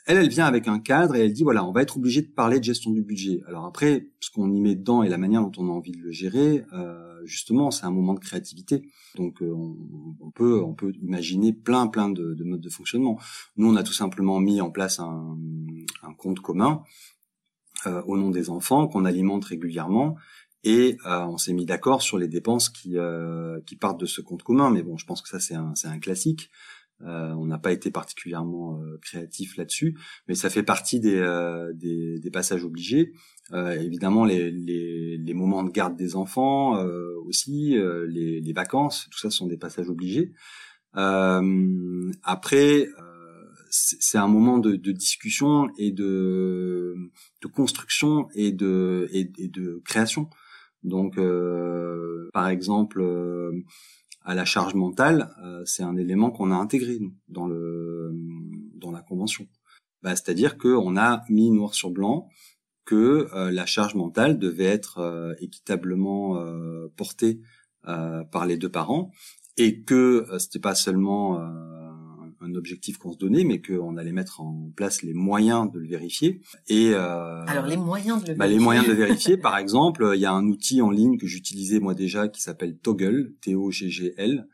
elle 0.08 0.18
elle 0.18 0.30
vient 0.30 0.46
avec 0.46 0.68
un 0.68 0.80
cadre 0.80 1.16
et 1.16 1.26
elle 1.26 1.34
dit 1.34 1.44
voilà 1.44 1.64
on 1.66 1.72
va 1.72 1.82
être 1.82 1.98
obligé 1.98 2.22
de 2.22 2.30
parler 2.30 2.58
de 2.58 2.64
gestion 2.64 2.90
du 2.92 3.04
budget. 3.04 3.44
Alors 3.48 3.66
après 3.66 4.08
ce 4.22 4.32
qu'on 4.32 4.52
y 4.52 4.60
met 4.60 4.76
dedans 4.76 5.04
et 5.04 5.10
la 5.10 5.18
manière 5.18 5.42
dont 5.42 5.52
on 5.58 5.68
a 5.68 5.72
envie 5.72 5.92
de 5.92 6.02
le 6.02 6.12
gérer 6.12 6.64
euh, 6.74 7.20
justement 7.26 7.70
c'est 7.70 7.86
un 7.86 7.92
moment 7.92 8.14
de 8.14 8.20
créativité. 8.20 8.90
Donc 9.18 9.44
euh, 9.44 9.54
on, 9.54 9.76
on, 10.20 10.32
peut 10.32 10.64
on 10.64 10.74
peut 10.74 10.94
imaginer 11.02 11.54
plein 11.54 11.86
plein 11.88 12.10
de, 12.10 12.34
de, 12.34 12.44
modes 12.44 12.62
de 12.62 12.70
fonctionnement. 12.70 13.20
Nous 13.58 13.70
on 13.70 13.76
a 13.76 13.84
tout 13.84 13.94
simplement 13.94 14.40
mis 14.40 14.62
en 14.62 14.72
place 14.72 15.00
un, 15.00 15.38
un 16.02 16.14
compte 16.14 16.40
commun 16.40 16.82
euh, 17.88 18.02
au 18.06 18.16
nom 18.16 18.30
des 18.30 18.52
enfants 18.52 18.88
qu'on 18.88 19.06
alimente 19.06 19.46
régulièrement 19.46 20.16
et 20.64 20.98
euh, 21.08 21.26
on 21.26 21.38
s'est 21.38 21.54
mis 21.54 21.66
d'accord 21.66 22.04
sur 22.04 22.20
les 22.20 22.28
dépenses 22.28 22.70
qui 22.70 22.96
euh, 22.96 23.60
qui 23.66 23.76
partent 23.76 24.00
de 24.00 24.06
ce 24.06 24.22
compte 24.22 24.44
commun. 24.44 24.70
Mais 24.70 24.84
bon 24.84 24.98
je 24.98 25.06
pense 25.08 25.24
que 25.24 25.30
ça 25.30 25.40
c'est 25.40 25.56
un 25.56 25.74
c'est 25.76 25.88
un 25.88 26.00
classique. 26.00 26.52
On 27.04 27.48
n'a 27.48 27.58
pas 27.58 27.72
été 27.72 27.90
particulièrement 27.90 28.80
créatif 29.02 29.58
là-dessus. 29.58 29.98
Mais 30.28 30.36
ça 30.36 30.52
fait 30.52 30.62
partie 30.62 31.00
des 31.00 31.20
des, 31.74 32.20
des, 32.20 32.30
passages 32.30 32.64
obligés. 32.64 33.14
Évidemment 33.52 34.24
les, 34.24 34.52
les, 34.52 35.18
les 35.18 35.34
moments 35.34 35.64
de 35.64 35.72
garde 35.72 35.96
des 35.96 36.16
enfants 36.16 36.80
aussi 37.26 37.76
les, 38.08 38.40
les 38.40 38.54
vacances 38.54 39.08
tout 39.10 39.18
ça 39.18 39.32
sont 39.32 39.48
des 39.48 39.58
passages 39.58 39.90
obligés. 39.90 40.34
Après 40.94 42.88
c'est 43.72 44.18
un 44.18 44.28
moment 44.28 44.58
de, 44.58 44.76
de, 44.76 44.92
discussion 44.92 45.70
et 45.78 45.92
de, 45.92 46.96
de 47.42 47.48
construction 47.48 48.28
et 48.36 48.52
de, 48.52 49.08
et, 49.12 49.24
de 49.26 49.82
création. 49.86 50.30
Donc, 50.84 51.18
euh, 51.18 52.30
par 52.34 52.50
exemple, 52.50 53.00
euh, 53.02 53.64
à 54.24 54.36
la 54.36 54.46
charge 54.46 54.76
mentale, 54.76 55.34
euh, 55.44 55.64
c'est 55.66 55.84
un 55.84 55.96
élément 55.96 56.32
qu'on 56.32 56.52
a 56.52 56.56
intégré 56.56 57.00
nous, 57.00 57.16
dans 57.30 57.48
le 57.48 58.12
dans 58.76 58.92
la 58.92 59.02
convention. 59.02 59.48
Bah, 60.02 60.16
C'est-à-dire 60.16 60.58
qu'on 60.58 60.98
a 60.98 61.24
mis 61.30 61.50
noir 61.50 61.74
sur 61.74 61.92
blanc 61.92 62.28
que 62.84 63.30
la 63.52 63.66
charge 63.68 63.96
mentale 63.96 64.38
devait 64.38 64.66
être 64.66 65.36
équitablement 65.40 66.44
portée 66.98 67.40
par 67.84 68.46
les 68.48 68.58
deux 68.58 68.72
parents 68.72 69.12
et 69.56 69.84
que 69.84 70.26
c'était 70.40 70.60
pas 70.60 70.76
seulement 70.76 71.40
un 72.42 72.56
objectif 72.56 72.98
qu'on 72.98 73.12
se 73.14 73.18
donnait, 73.18 73.44
mais 73.44 73.62
qu'on 73.62 73.98
allait 73.98 74.12
mettre 74.12 74.42
en 74.42 74.72
place 74.76 75.04
les 75.04 75.14
moyens 75.14 75.72
de 75.72 75.80
le 75.80 75.88
vérifier. 75.88 76.42
Et 76.68 76.92
euh, 76.94 77.46
alors 77.46 77.68
les 77.68 77.78
moyens 77.78 78.24
de 78.24 78.32
le 78.32 78.36
bah, 78.36 78.46
vérifier. 78.46 78.60
les 78.60 78.64
moyens 78.64 78.86
de 78.88 78.92
le 78.92 78.98
vérifier, 78.98 79.38
par 79.38 79.58
exemple, 79.58 80.12
il 80.16 80.22
y 80.22 80.26
a 80.26 80.32
un 80.34 80.46
outil 80.48 80.82
en 80.82 80.90
ligne 80.90 81.18
que 81.18 81.28
j'utilisais 81.28 81.80
moi 81.80 81.94
déjà 81.94 82.28
qui 82.28 82.42
s'appelle 82.42 82.78
Toggle, 82.78 83.34
T-O-G-G-L. 83.42 84.48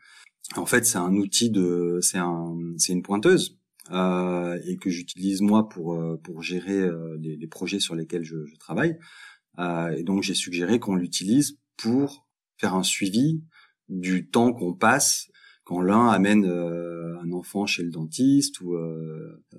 En 0.55 0.65
fait, 0.65 0.85
c'est 0.85 0.97
un 0.97 1.13
outil 1.15 1.49
de, 1.49 1.99
c'est 2.01 2.19
un, 2.19 2.55
c'est 2.77 2.93
une 2.93 3.03
pointeuse 3.03 3.57
euh, 3.91 4.59
et 4.65 4.77
que 4.77 4.89
j'utilise 4.89 5.41
moi 5.41 5.69
pour 5.69 5.93
euh, 5.93 6.19
pour 6.23 6.41
gérer 6.41 6.79
euh, 6.79 7.17
les, 7.19 7.35
les, 7.35 7.47
projets 7.47 7.79
sur 7.79 7.95
lesquels 7.95 8.23
je, 8.23 8.45
je 8.45 8.55
travaille. 8.57 8.97
Euh, 9.59 9.89
et 9.89 10.03
donc 10.03 10.23
j'ai 10.23 10.33
suggéré 10.33 10.79
qu'on 10.79 10.95
l'utilise 10.95 11.57
pour 11.77 12.27
faire 12.57 12.75
un 12.75 12.83
suivi 12.83 13.43
du 13.89 14.29
temps 14.29 14.53
qu'on 14.53 14.73
passe 14.73 15.29
quand 15.63 15.81
l'un 15.81 16.07
amène 16.07 16.45
euh, 16.45 17.06
un 17.21 17.31
enfant 17.31 17.65
chez 17.65 17.83
le 17.83 17.91
dentiste 17.91 18.61
ou 18.61 18.73
euh, 18.73 19.43
euh, 19.53 19.57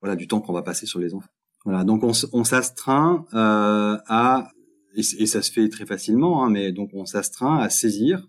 voilà 0.00 0.16
du 0.16 0.26
temps 0.26 0.40
qu'on 0.40 0.52
va 0.52 0.62
passer 0.62 0.86
sur 0.86 0.98
les 0.98 1.14
enfants. 1.14 1.30
Voilà, 1.64 1.84
donc 1.84 2.02
on, 2.04 2.12
on 2.32 2.44
s'astreint 2.44 3.26
euh, 3.34 3.98
à 4.06 4.50
et, 4.94 5.26
ça 5.26 5.40
se 5.40 5.52
fait 5.52 5.68
très 5.68 5.86
facilement, 5.86 6.44
hein, 6.44 6.50
mais 6.50 6.72
donc 6.72 6.90
on 6.94 7.06
s'astreint 7.06 7.58
à 7.58 7.70
saisir 7.70 8.26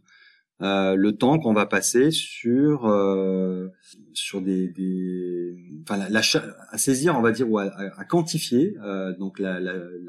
euh, 0.61 0.95
le 0.95 1.17
temps 1.17 1.39
qu'on 1.39 1.53
va 1.53 1.65
passer 1.65 2.11
sur 2.11 2.85
euh, 2.85 3.69
sur 4.13 4.41
des, 4.41 4.71
enfin 5.81 5.97
la, 5.97 6.21
à 6.69 6.77
saisir 6.77 7.17
on 7.17 7.21
va 7.21 7.31
dire 7.31 7.49
ou 7.49 7.57
à, 7.57 7.69
quantifier 8.07 8.75
euh, 8.83 9.15
donc 9.17 9.39
la, 9.39 9.59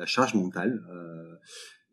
charge 0.05 0.35
mentale 0.35 0.83
euh, 0.93 1.37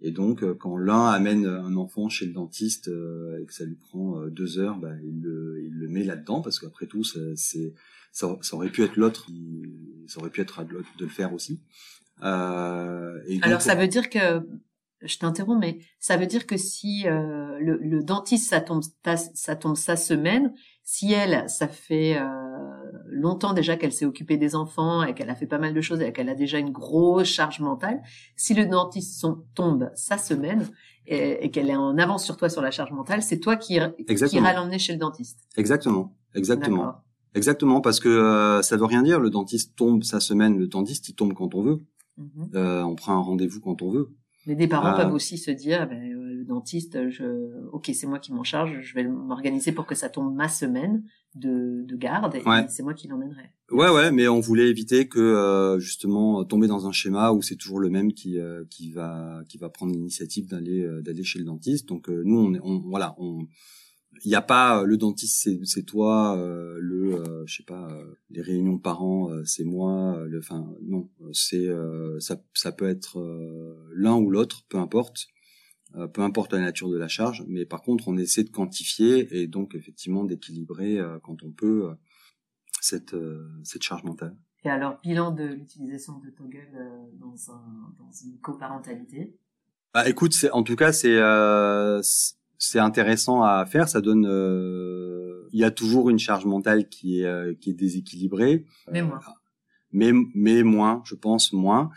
et 0.02 0.12
donc 0.12 0.46
quand 0.58 0.78
l'un 0.78 1.08
amène 1.08 1.46
un 1.46 1.76
enfant 1.76 2.10
chez 2.10 2.26
le 2.26 2.34
dentiste 2.34 2.88
et 2.88 3.46
que 3.46 3.54
ça 3.54 3.66
lui 3.66 3.76
prend 3.76 4.26
deux 4.28 4.60
heures 4.60 4.78
bah, 4.78 4.94
il, 5.04 5.22
le, 5.22 5.62
il 5.64 5.74
le 5.74 5.88
met 5.90 6.04
là-dedans 6.04 6.42
parce 6.42 6.60
qu'après 6.60 6.86
tout 6.86 7.04
c'est 7.04 7.74
ça, 8.12 8.38
ça, 8.42 8.56
aurait 8.56 8.70
pu 8.70 8.84
être 8.84 8.96
l'autre 8.96 9.28
ça 10.08 10.20
aurait 10.20 10.30
pu 10.30 10.42
être 10.42 10.60
à 10.60 10.64
l'autre 10.64 10.90
de 10.98 11.06
le 11.06 11.12
faire 11.12 11.34
aussi. 11.34 11.62
Euh, 12.24 13.22
et 13.28 13.40
alors 13.42 13.62
ça 13.62 13.76
veut 13.76 13.88
dire 13.88 14.10
que 14.10 14.46
je 15.02 15.18
t'interromps, 15.18 15.60
mais 15.60 15.80
ça 16.00 16.18
veut 16.18 16.26
dire 16.26 16.46
que 16.46 16.58
si 16.58 17.08
euh, 17.08 17.58
le, 17.60 17.78
le, 17.78 18.04
dentiste 18.04 18.50
ça 18.50 18.60
tombe 18.60 18.84
ça 19.34 19.56
tombe 19.56 19.78
sa 19.78 19.96
semaine, 19.96 20.54
si 20.84 21.14
elle 21.14 21.48
ça 21.50 21.68
fait 21.68 22.18
euh, 22.18 22.89
longtemps 23.20 23.54
déjà 23.54 23.78
qu'elle 23.78 23.92
s'est 23.92 24.06
occupée 24.06 24.38
des 24.38 24.56
enfants 24.56 25.04
et 25.04 25.14
qu'elle 25.14 25.30
a 25.30 25.36
fait 25.36 25.48
pas 25.48 25.58
mal 25.58 25.74
de 25.74 25.82
choses 25.82 26.02
et 26.02 26.12
qu'elle 26.12 26.30
a 26.30 26.36
déjà 26.36 26.60
une 26.60 26.72
grosse 26.72 27.28
charge 27.28 27.60
mentale, 27.60 28.02
si 28.36 28.54
le 28.54 28.66
dentiste 28.66 29.26
tombe 29.54 29.92
sa 29.96 30.18
semaine 30.18 30.68
et, 31.06 31.50
qu'elle 31.52 31.70
est 31.70 31.76
en 31.76 31.98
avance 31.98 32.24
sur 32.24 32.38
toi 32.38 32.50
sur 32.50 32.62
la 32.62 32.72
charge 32.72 32.92
mentale, 32.92 33.22
c'est 33.22 33.40
toi 33.40 33.56
qui 33.56 33.80
qui 34.08 34.36
ira 34.36 34.54
l'emmener 34.54 34.80
chez 34.80 34.94
le 34.94 35.00
dentiste. 35.00 35.48
Exactement, 35.58 36.16
exactement, 36.36 36.96
exactement, 37.34 37.82
parce 37.82 38.00
que 38.00 38.10
euh, 38.10 38.62
ça 38.62 38.78
veut 38.78 38.86
rien 38.86 39.02
dire. 39.02 39.20
Le 39.20 39.30
dentiste 39.30 39.76
tombe 39.76 40.04
sa 40.04 40.20
semaine, 40.20 40.58
le 40.58 40.68
dentiste 40.68 41.10
il 41.10 41.16
tombe 41.16 41.34
quand 41.34 41.56
on 41.56 41.62
veut. 41.62 41.82
Mm-hmm. 42.20 42.56
Euh, 42.56 42.84
on 42.84 42.96
prend 42.96 43.14
un 43.14 43.22
rendez-vous 43.22 43.60
quand 43.60 43.82
on 43.82 43.90
veut. 43.90 44.10
Mais 44.50 44.56
des 44.56 44.68
parents 44.68 44.96
peuvent 44.96 45.14
aussi 45.14 45.38
se 45.38 45.52
dire, 45.52 45.88
ben, 45.88 46.02
euh, 46.12 46.34
le 46.34 46.44
dentiste, 46.44 47.08
je, 47.10 47.24
ok, 47.72 47.92
c'est 47.94 48.08
moi 48.08 48.18
qui 48.18 48.34
m'en 48.34 48.44
charge, 48.44 48.82
je 48.82 48.96
vais 48.96 49.04
m'organiser 49.04 49.72
pour 49.72 49.86
que 49.86 49.94
ça 49.94 50.10
tombe 50.10 50.36
ma 50.36 50.50
semaine 50.50 51.04
de, 51.36 51.84
de 51.86 51.96
garde 51.96 52.34
et 52.36 52.42
c'est 52.68 52.82
moi 52.82 52.96
qui 52.96 53.08
l'emmènerai. 53.08 53.52
Ouais, 53.70 53.92
ouais, 53.92 54.12
mais 54.12 54.28
on 54.28 54.40
voulait 54.40 54.68
éviter 54.68 55.08
que 55.08 55.20
euh, 55.20 55.80
justement 55.80 56.44
tomber 56.46 56.66
dans 56.66 56.88
un 56.88 56.92
schéma 56.92 57.32
où 57.32 57.44
c'est 57.44 57.58
toujours 57.58 57.80
le 57.80 57.92
même 57.92 58.12
qui 58.12 58.40
euh, 58.40 58.64
qui 58.72 58.92
va 58.92 59.44
qui 59.48 59.60
va 59.60 59.70
prendre 59.70 59.92
l'initiative 59.94 60.48
d'aller 60.48 60.84
d'aller 61.04 61.24
chez 61.24 61.38
le 61.38 61.46
dentiste. 61.46 61.88
Donc 61.88 62.10
nous, 62.10 62.40
on, 62.40 62.60
on 62.64 62.80
voilà, 62.90 63.14
on 63.20 63.46
il 64.24 64.30
n'y 64.30 64.36
a 64.36 64.42
pas 64.42 64.84
le 64.84 64.98
dentiste 64.98 65.42
c'est 65.42 65.60
c'est 65.66 65.84
toi 65.84 66.38
euh, 66.38 66.78
le 66.80 67.16
euh, 67.16 67.44
je 67.46 67.58
sais 67.58 67.64
pas 67.64 67.90
euh, 67.92 68.18
les 68.30 68.42
réunions 68.42 68.78
parents 68.78 69.30
c'est 69.46 69.64
moi 69.64 70.24
le 70.26 70.40
enfin 70.40 70.68
non 70.82 71.10
c'est 71.34 71.68
ça 72.20 72.42
ça 72.54 72.72
peut 72.72 72.90
être 72.90 73.20
l'un 73.94 74.16
ou 74.16 74.30
l'autre 74.30 74.66
peu 74.70 74.78
importe 74.78 75.28
peu 76.14 76.22
importe 76.22 76.54
la 76.54 76.60
nature 76.60 76.90
de 76.90 76.98
la 76.98 77.08
charge 77.08 77.44
mais 77.48 77.66
par 77.66 77.82
contre 77.82 78.08
on 78.08 78.18
essaie 78.18 78.44
de 78.44 78.50
quantifier 78.50 79.28
et 79.42 79.48
donc 79.48 79.76
effectivement 79.76 80.24
d'équilibrer 80.24 81.00
quand 81.24 81.44
on 81.44 81.52
peut 81.52 81.90
cette 82.82 83.16
cette 83.64 83.84
charge 83.84 84.04
mentale. 84.04 84.36
Et 84.64 84.70
alors 84.70 85.00
bilan 85.02 85.32
de 85.32 85.46
l'utilisation 85.46 86.20
de 86.20 86.30
Toggle 86.30 86.70
dans 87.14 87.52
un 87.52 87.94
dans 87.98 88.12
une 88.24 88.38
coparentalité? 88.40 89.38
Bah 89.94 90.08
écoute 90.08 90.34
c'est 90.34 90.52
en 90.52 90.64
tout 90.64 90.76
cas 90.76 90.92
c'est 90.92 91.20
c'est 92.60 92.80
intéressant 92.80 93.42
à 93.42 93.66
faire. 93.66 93.88
Ça 93.88 94.02
donne, 94.02 94.28
euh, 94.28 95.48
il 95.54 95.60
y 95.60 95.64
a 95.64 95.72
toujours 95.72 96.10
une 96.10 96.20
charge 96.20 96.46
mentale 96.46 96.90
qui 96.90 97.22
est 97.22 97.26
euh, 97.26 97.56
qui 97.60 97.72
est 97.72 97.74
déséquilibrée. 97.74 98.66
Mais 98.92 99.02
moins. 99.02 99.20
Mais 99.92 100.12
mais 100.36 100.62
moins, 100.62 101.02
je 101.06 101.16
pense 101.16 101.54
moins. 101.54 101.90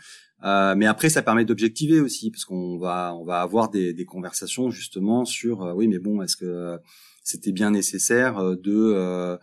Euh, 0.43 0.73
mais 0.75 0.87
après, 0.87 1.09
ça 1.09 1.21
permet 1.21 1.45
d'objectiver 1.45 1.99
aussi, 1.99 2.31
parce 2.31 2.45
qu'on 2.45 2.77
va 2.77 3.13
on 3.13 3.25
va 3.25 3.41
avoir 3.41 3.69
des, 3.69 3.93
des 3.93 4.05
conversations 4.05 4.71
justement 4.71 5.25
sur 5.25 5.59
oui, 5.75 5.87
mais 5.87 5.99
bon, 5.99 6.21
est-ce 6.21 6.37
que 6.37 6.79
c'était 7.23 7.51
bien 7.51 7.71
nécessaire 7.71 8.41
de 8.55 9.37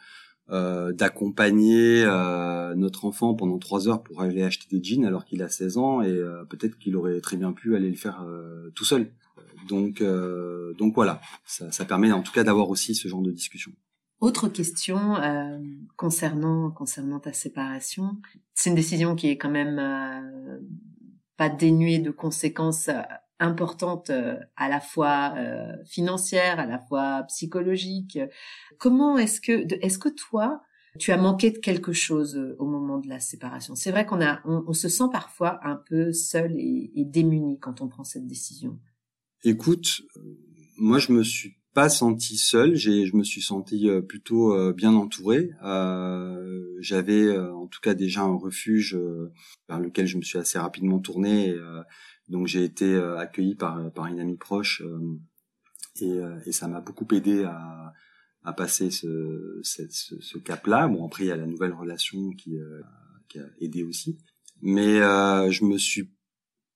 d'accompagner 0.93 2.05
notre 2.77 3.05
enfant 3.05 3.35
pendant 3.35 3.59
trois 3.59 3.89
heures 3.89 4.03
pour 4.03 4.23
aller 4.23 4.43
acheter 4.43 4.67
des 4.77 4.83
jeans 4.83 5.05
alors 5.05 5.25
qu'il 5.25 5.43
a 5.43 5.49
16 5.49 5.77
ans 5.77 6.03
et 6.03 6.21
peut-être 6.49 6.77
qu'il 6.77 6.97
aurait 6.97 7.21
très 7.21 7.37
bien 7.37 7.53
pu 7.53 7.77
aller 7.77 7.89
le 7.89 7.97
faire 7.97 8.27
tout 8.75 8.85
seul. 8.85 9.13
Donc, 9.69 10.01
euh, 10.01 10.75
donc 10.75 10.95
voilà, 10.95 11.21
ça, 11.45 11.71
ça, 11.71 11.85
permet 11.85 12.13
en 12.13 12.23
tout 12.23 12.33
cas 12.33 12.45
d'avoir 12.45 12.71
aussi 12.71 12.95
ce 12.95 13.09
genre 13.09 13.23
de 13.23 13.31
discussion. 13.31 13.73
Autre 14.21 14.49
question 14.49 15.17
euh, 15.17 15.59
concernant 15.97 16.71
concernant 16.71 17.21
ta 17.21 17.33
séparation, 17.33 18.17
c'est 18.55 18.71
une 18.71 18.77
décision 18.77 19.17
qui 19.17 19.29
est 19.29 19.39
quand 19.39 19.51
même 19.51 19.79
euh, 19.79 20.59
pas 21.41 21.49
dénuée 21.49 22.01
de 22.01 22.11
conséquences 22.11 22.89
euh, 22.89 23.01
importantes 23.39 24.11
euh, 24.11 24.37
à 24.57 24.69
la 24.69 24.79
fois 24.79 25.33
euh, 25.39 25.73
financières, 25.87 26.61
à 26.61 26.67
la 26.67 26.79
fois 26.79 27.23
psychologiques. 27.29 28.19
Comment 28.79 29.17
est-ce 29.17 29.41
que 29.41 29.67
est-ce 29.83 29.99
que 29.99 30.11
toi 30.11 30.61
tu 30.99 31.13
as 31.13 31.17
manqué 31.17 31.51
de 31.51 31.57
quelque 31.57 31.95
chose 31.95 32.39
au 32.59 32.67
moment 32.67 32.99
de 32.99 33.09
la 33.09 33.21
séparation? 33.21 33.75
C'est 33.75 33.91
vrai 33.91 34.05
qu'on 34.05 34.21
a 34.21 34.43
on, 34.45 34.75
se 34.75 34.91
sent 34.91 35.05
parfois 35.11 35.61
un 35.63 35.77
peu 35.77 36.13
seul 36.13 36.53
et, 36.59 36.93
et 36.95 37.07
démuni 37.07 37.59
quand 37.59 37.81
on 37.81 37.89
prend 37.89 38.05
cette 38.05 38.27
décision. 38.27 38.79
Écoute, 39.43 40.03
moi 40.77 40.99
je 40.99 41.13
me 41.13 41.23
suis 41.23 41.57
pas 41.73 41.89
senti 41.89 42.37
seul, 42.37 42.75
j'ai 42.75 43.07
je 43.07 43.17
me 43.17 43.25
suis 43.25 43.41
senti 43.41 43.89
euh, 43.89 44.03
plutôt 44.03 44.53
euh, 44.53 44.75
bien 44.75 44.95
entouré. 44.95 45.51
Euh, 45.65 46.77
j'avais 46.81 47.35
en 47.39 47.67
tout 47.67 47.81
cas 47.81 47.95
déjà 47.95 48.21
un 48.21 48.37
refuge 48.37 48.99
vers 49.69 49.81
lequel 49.81 50.07
je 50.07 50.19
me 50.19 50.23
suis 50.23 50.39
assez 50.39 50.59
rapidement 50.59 50.99
tourné. 50.99 51.55
donc 52.29 52.49
j'ai 52.49 52.65
été 52.65 52.95
accueilli 53.19 53.55
par 53.55 53.91
par 53.93 54.07
une 54.07 54.21
amie 54.21 54.37
proche 54.37 54.83
et, 56.01 56.19
et 56.47 56.53
ça 56.53 56.69
m'a 56.69 56.81
beaucoup 56.81 57.07
aidé 57.15 57.45
à 57.45 57.95
à 58.43 58.55
passer 58.55 58.91
ce, 58.91 59.61
ce, 59.63 59.83
ce 59.89 60.39
cap-là. 60.39 60.89
Bon 60.89 61.07
après 61.07 61.25
il 61.25 61.29
y 61.29 61.33
a 61.33 61.37
la 61.37 61.47
nouvelle 61.47 61.75
relation 61.75 62.31
qui, 62.33 62.59
qui 63.29 63.39
a 63.39 63.47
aidé 63.61 63.85
aussi, 63.85 64.19
mais 64.61 64.99
je 65.51 65.65
me 65.65 65.79
suis 65.79 66.11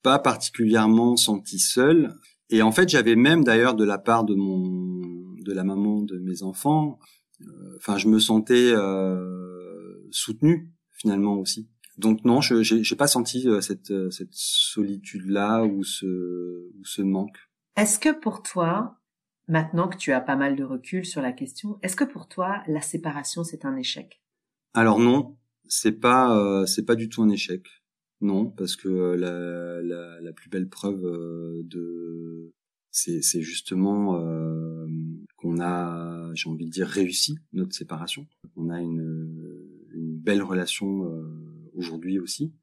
pas 0.03 0.19
particulièrement 0.19 1.17
senti 1.17 1.59
seul. 1.59 2.15
Et 2.51 2.63
en 2.63 2.73
fait, 2.73 2.89
j'avais 2.89 3.17
même 3.17 3.45
d'ailleurs 3.45 3.75
de 3.75 3.85
la 3.85 3.99
part 3.99 4.25
de 4.25 4.35
mon, 4.35 5.35
de 5.45 5.53
la 5.53 5.65
maman 5.65 6.03
de 6.03 6.19
mes 6.19 6.43
enfants, 6.43 6.99
euh, 7.43 7.77
enfin, 7.77 7.99
je 7.99 8.09
me 8.09 8.19
sentais 8.19 8.73
euh, 8.73 10.07
soutenu 10.11 10.71
finalement 10.93 11.37
aussi. 11.37 11.69
Donc 11.97 12.25
non, 12.25 12.41
je 12.41 12.63
j'ai 12.63 12.97
pas 12.97 13.07
senti 13.07 13.49
euh, 13.49 13.61
cette 13.61 13.91
euh, 13.93 14.11
cette 14.11 14.33
solitude 14.33 15.27
là 15.27 15.65
ou 15.65 15.85
ce 15.85 16.07
ou 16.07 16.85
ce 16.85 17.03
manque. 17.03 17.39
Est-ce 17.77 17.99
que 17.99 18.13
pour 18.13 18.43
toi, 18.43 19.01
maintenant 19.47 19.89
que 19.89 19.97
tu 19.97 20.13
as 20.13 20.21
pas 20.21 20.37
mal 20.37 20.57
de 20.57 20.65
recul 20.65 21.05
sur 21.05 21.23
la 21.23 21.33
question, 21.33 21.79
est-ce 21.83 21.95
que 21.95 22.05
pour 22.05 22.29
toi 22.29 22.63
la 22.67 22.81
séparation 22.81 23.45
c'est 23.45 23.65
un 23.65 23.77
échec? 23.77 24.23
Alors 24.73 24.99
non, 24.99 25.37
c'est 25.69 25.93
pas 25.93 26.65
c'est 26.67 26.85
pas 26.85 26.97
du 26.97 27.09
tout 27.09 27.23
un 27.23 27.29
échec. 27.29 27.63
Non, 28.25 28.47
parce 28.47 28.75
que 28.75 28.89
euh, 28.89 29.17
la, 29.19 29.83
la, 29.83 30.19
la 30.23 30.33
plus 30.33 30.49
belle 30.49 30.71
preuve 30.71 31.05
euh, 31.05 31.63
de 31.65 32.55
c'est, 32.91 33.21
c'est 33.21 33.43
justement 33.43 34.19
euh, 34.19 34.87
qu'on 35.37 35.61
a, 35.61 36.31
j'ai 36.33 36.49
envie 36.49 36.65
de 36.65 36.71
dire, 36.71 36.87
réussi 36.87 37.39
notre 37.53 37.75
séparation. 37.75 38.27
On 38.57 38.71
a 38.71 38.81
une, 38.81 39.61
une 39.93 40.17
belle 40.17 40.43
relation 40.43 41.07
aujourd'hui 41.75 42.19
aussi. 42.19 42.55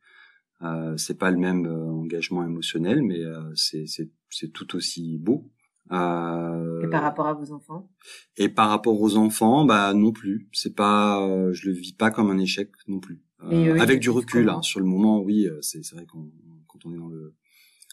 Euh, 0.63 0.97
c'est 0.97 1.19
pas 1.19 1.30
le 1.30 1.38
même 1.38 1.67
engagement 1.67 2.43
émotionnel, 2.43 3.04
mais 3.04 3.21
c'est, 3.54 3.86
c'est, 3.86 4.10
c'est 4.32 4.52
tout 4.52 4.76
aussi 4.76 5.19
beau. 5.19 5.52
Euh, 5.91 6.82
et 6.82 6.89
par 6.89 7.04
rapport 7.04 7.28
à 7.28 7.34
vos 7.34 7.52
enfants? 7.52 7.91
Et 8.38 8.50
par 8.50 8.69
rapport 8.69 9.00
aux 9.00 9.15
enfants, 9.15 9.65
bah 9.65 9.93
non 9.93 10.12
plus. 10.12 10.50
C'est 10.54 10.76
pas, 10.76 11.19
je 11.52 11.67
le 11.67 11.74
vis 11.74 11.93
pas 11.93 12.10
comme 12.10 12.32
un 12.32 12.39
échec 12.39 12.71
non 12.88 13.00
plus. 13.00 13.21
Euh, 13.44 13.80
avec 13.80 14.00
du 14.00 14.10
recul, 14.10 14.50
hein, 14.50 14.62
sur 14.62 14.80
le 14.80 14.86
moment, 14.86 15.20
oui, 15.20 15.48
euh, 15.48 15.58
c'est 15.62 15.88
vrai 15.92 16.06
qu'on 16.06 16.32
quand 16.68 16.86
on 16.86 16.94
est 16.94 16.98
dans 16.98 17.08
le 17.08 17.34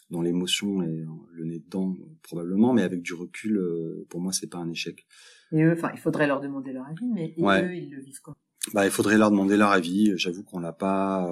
dans 0.09 0.21
l'émotion 0.21 0.81
et 0.81 1.05
le 1.33 1.45
nez 1.45 1.59
dedans 1.59 1.95
probablement, 2.23 2.73
mais 2.73 2.81
avec 2.81 3.03
du 3.03 3.13
recul, 3.13 3.57
euh, 3.57 4.07
pour 4.09 4.21
moi, 4.21 4.33
c'est 4.33 4.47
pas 4.47 4.57
un 4.57 4.69
échec. 4.69 5.05
Et 5.51 5.61
eux, 5.61 5.73
enfin, 5.73 5.91
il 5.93 5.99
faudrait 5.99 6.25
leur 6.25 6.41
demander 6.41 6.73
leur 6.73 6.87
avis, 6.87 7.07
mais 7.13 7.35
eux, 7.37 7.75
ils 7.75 7.91
le 7.91 8.01
vivent 8.01 8.19
comment 8.23 8.37
Bah, 8.73 8.85
il 8.85 8.91
faudrait 8.91 9.19
leur 9.19 9.29
demander 9.29 9.55
leur 9.55 9.69
avis. 9.69 10.17
J'avoue 10.17 10.43
qu'on 10.43 10.59
l'a 10.59 10.73
pas. 10.73 11.25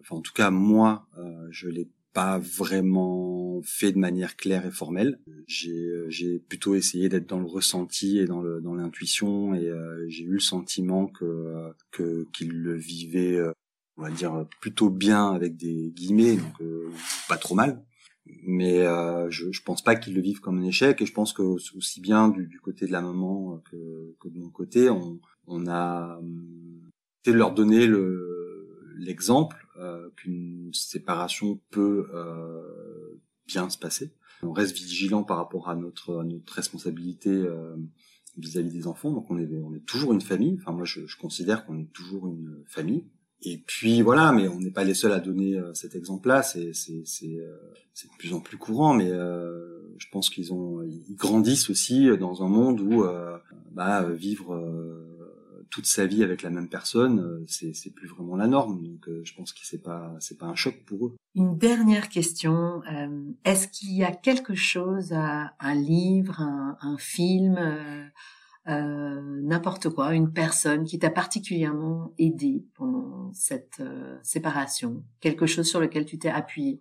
Enfin, 0.00 0.16
en 0.16 0.20
tout 0.22 0.32
cas, 0.32 0.50
moi, 0.50 1.06
je 1.50 1.68
l'ai 1.68 1.90
pas 2.14 2.38
vraiment 2.38 3.29
fait 3.62 3.92
de 3.92 3.98
manière 3.98 4.36
claire 4.36 4.66
et 4.66 4.70
formelle. 4.70 5.18
J'ai 5.46 5.90
j'ai 6.08 6.38
plutôt 6.38 6.74
essayé 6.74 7.08
d'être 7.08 7.28
dans 7.28 7.40
le 7.40 7.46
ressenti 7.46 8.18
et 8.18 8.26
dans 8.26 8.40
le 8.40 8.60
dans 8.60 8.74
l'intuition 8.74 9.54
et 9.54 9.68
euh, 9.68 10.06
j'ai 10.08 10.24
eu 10.24 10.34
le 10.34 10.40
sentiment 10.40 11.06
que 11.06 11.72
que 11.90 12.26
qu'il 12.32 12.52
le 12.52 12.74
vivait 12.74 13.36
euh, 13.36 13.52
on 13.96 14.02
va 14.02 14.10
dire 14.10 14.46
plutôt 14.60 14.90
bien 14.90 15.30
avec 15.30 15.56
des 15.56 15.92
guillemets 15.94 16.36
donc 16.36 16.60
euh, 16.60 16.90
pas 17.28 17.36
trop 17.36 17.54
mal. 17.54 17.84
Mais 18.42 18.84
je 19.30 19.50
je 19.50 19.62
pense 19.62 19.82
pas 19.82 19.96
qu'ils 19.96 20.14
le 20.14 20.20
vivent 20.20 20.40
comme 20.40 20.58
un 20.58 20.64
échec 20.64 21.00
et 21.02 21.06
je 21.06 21.12
pense 21.12 21.32
que 21.32 21.42
aussi 21.42 22.00
bien 22.00 22.28
du, 22.28 22.46
du 22.46 22.60
côté 22.60 22.86
de 22.86 22.92
la 22.92 23.00
maman 23.00 23.60
que 23.70 24.14
que 24.20 24.28
de 24.28 24.38
mon 24.38 24.50
côté 24.50 24.88
on 24.88 25.18
on 25.46 25.66
a 25.66 26.18
hum, 26.18 26.90
de 27.24 27.32
leur 27.32 27.52
donner 27.52 27.86
le 27.86 28.68
l'exemple 28.98 29.56
qu'une 30.16 30.70
séparation 30.74 31.58
peut 31.70 32.06
se 33.50 33.78
passer. 33.78 34.12
On 34.42 34.52
reste 34.52 34.74
vigilant 34.74 35.22
par 35.22 35.36
rapport 35.36 35.68
à 35.68 35.76
notre, 35.76 36.24
responsabilité 36.54 37.44
vis-à-vis 38.38 38.70
des 38.70 38.86
enfants. 38.86 39.10
Donc 39.10 39.30
on 39.30 39.38
est, 39.38 39.84
toujours 39.86 40.12
une 40.12 40.20
famille. 40.20 40.58
Enfin 40.60 40.72
moi 40.72 40.84
je, 40.84 41.00
considère 41.20 41.66
qu'on 41.66 41.78
est 41.78 41.92
toujours 41.92 42.28
une 42.28 42.62
famille. 42.66 43.04
Et 43.42 43.56
puis 43.56 44.02
voilà, 44.02 44.32
mais 44.32 44.48
on 44.48 44.60
n'est 44.60 44.70
pas 44.70 44.84
les 44.84 44.92
seuls 44.92 45.12
à 45.12 45.20
donner 45.20 45.56
euh, 45.56 45.72
cet 45.72 45.94
exemple-là. 45.94 46.42
Euh, 46.56 46.72
c'est 46.74 46.92
de 46.92 48.16
plus 48.18 48.34
en 48.34 48.40
plus 48.40 48.58
courant, 48.58 48.92
mais 48.92 49.10
euh, 49.10 49.94
je 49.96 50.06
pense 50.12 50.28
qu'ils 50.28 50.50
grandissent 51.12 51.70
aussi 51.70 52.08
dans 52.18 52.42
un 52.42 52.48
monde 52.48 52.80
où 52.80 53.04
bah, 53.72 54.06
vivre 54.10 54.54
toute 55.70 55.86
sa 55.86 56.06
vie 56.06 56.22
avec 56.22 56.42
la 56.42 56.50
même 56.50 56.68
personne, 56.68 57.44
c'est 57.46 57.74
c'est 57.74 57.90
plus 57.90 58.08
vraiment 58.08 58.36
la 58.36 58.46
norme. 58.46 58.82
Donc 58.82 59.08
je 59.22 59.34
pense 59.34 59.52
que 59.52 59.60
c'est 59.62 59.82
pas 59.82 60.14
c'est 60.20 60.38
pas 60.38 60.46
un 60.46 60.54
choc 60.54 60.74
pour 60.86 61.06
eux. 61.06 61.16
Une 61.34 61.56
dernière 61.56 62.08
question 62.08 62.82
est-ce 63.44 63.68
qu'il 63.68 63.92
y 63.92 64.04
a 64.04 64.12
quelque 64.12 64.54
chose, 64.54 65.12
un 65.12 65.74
livre, 65.74 66.40
un, 66.40 66.76
un 66.80 66.98
film 66.98 67.58
euh, 68.68 69.40
n'importe 69.42 69.88
quoi, 69.88 70.14
une 70.14 70.32
personne 70.32 70.84
qui 70.84 70.98
t'a 70.98 71.10
particulièrement 71.10 72.12
aidé 72.18 72.62
pendant 72.74 73.32
cette 73.32 73.80
euh, 73.80 74.18
séparation, 74.22 75.02
quelque 75.20 75.46
chose 75.46 75.66
sur 75.66 75.80
lequel 75.80 76.04
tu 76.04 76.18
t'es 76.18 76.28
appuyé? 76.28 76.78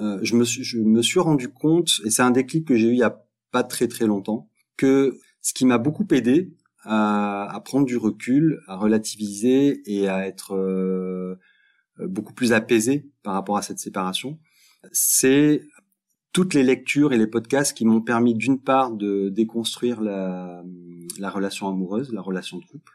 Euh, 0.00 0.18
je, 0.22 0.34
me 0.34 0.44
suis, 0.44 0.64
je 0.64 0.78
me 0.78 1.02
suis 1.02 1.20
rendu 1.20 1.48
compte, 1.48 2.00
et 2.04 2.10
c'est 2.10 2.22
un 2.22 2.32
déclic 2.32 2.66
que 2.66 2.76
j'ai 2.76 2.88
eu 2.88 2.92
il 2.92 2.98
y 2.98 3.04
a 3.04 3.24
pas 3.52 3.62
très 3.62 3.86
très 3.86 4.06
longtemps, 4.06 4.48
que 4.76 5.16
ce 5.40 5.54
qui 5.54 5.64
m'a 5.66 5.78
beaucoup 5.78 6.06
aidé 6.10 6.52
à, 6.84 7.48
à, 7.54 7.60
prendre 7.60 7.86
du 7.86 7.96
recul, 7.96 8.60
à 8.66 8.76
relativiser 8.76 9.82
et 9.86 10.08
à 10.08 10.26
être 10.26 10.54
euh, 10.54 11.36
beaucoup 11.98 12.34
plus 12.34 12.52
apaisé 12.52 13.10
par 13.22 13.34
rapport 13.34 13.56
à 13.56 13.62
cette 13.62 13.78
séparation, 13.78 14.38
c'est 14.92 15.62
toutes 16.32 16.54
les 16.54 16.64
lectures 16.64 17.12
et 17.12 17.18
les 17.18 17.28
podcasts 17.28 17.76
qui 17.76 17.84
m'ont 17.84 18.02
permis 18.02 18.34
d'une 18.34 18.60
part 18.60 18.90
de 18.90 19.28
déconstruire 19.28 20.00
la, 20.00 20.62
la 21.18 21.30
relation 21.30 21.68
amoureuse, 21.68 22.12
la 22.12 22.20
relation 22.20 22.58
de 22.58 22.64
couple. 22.64 22.92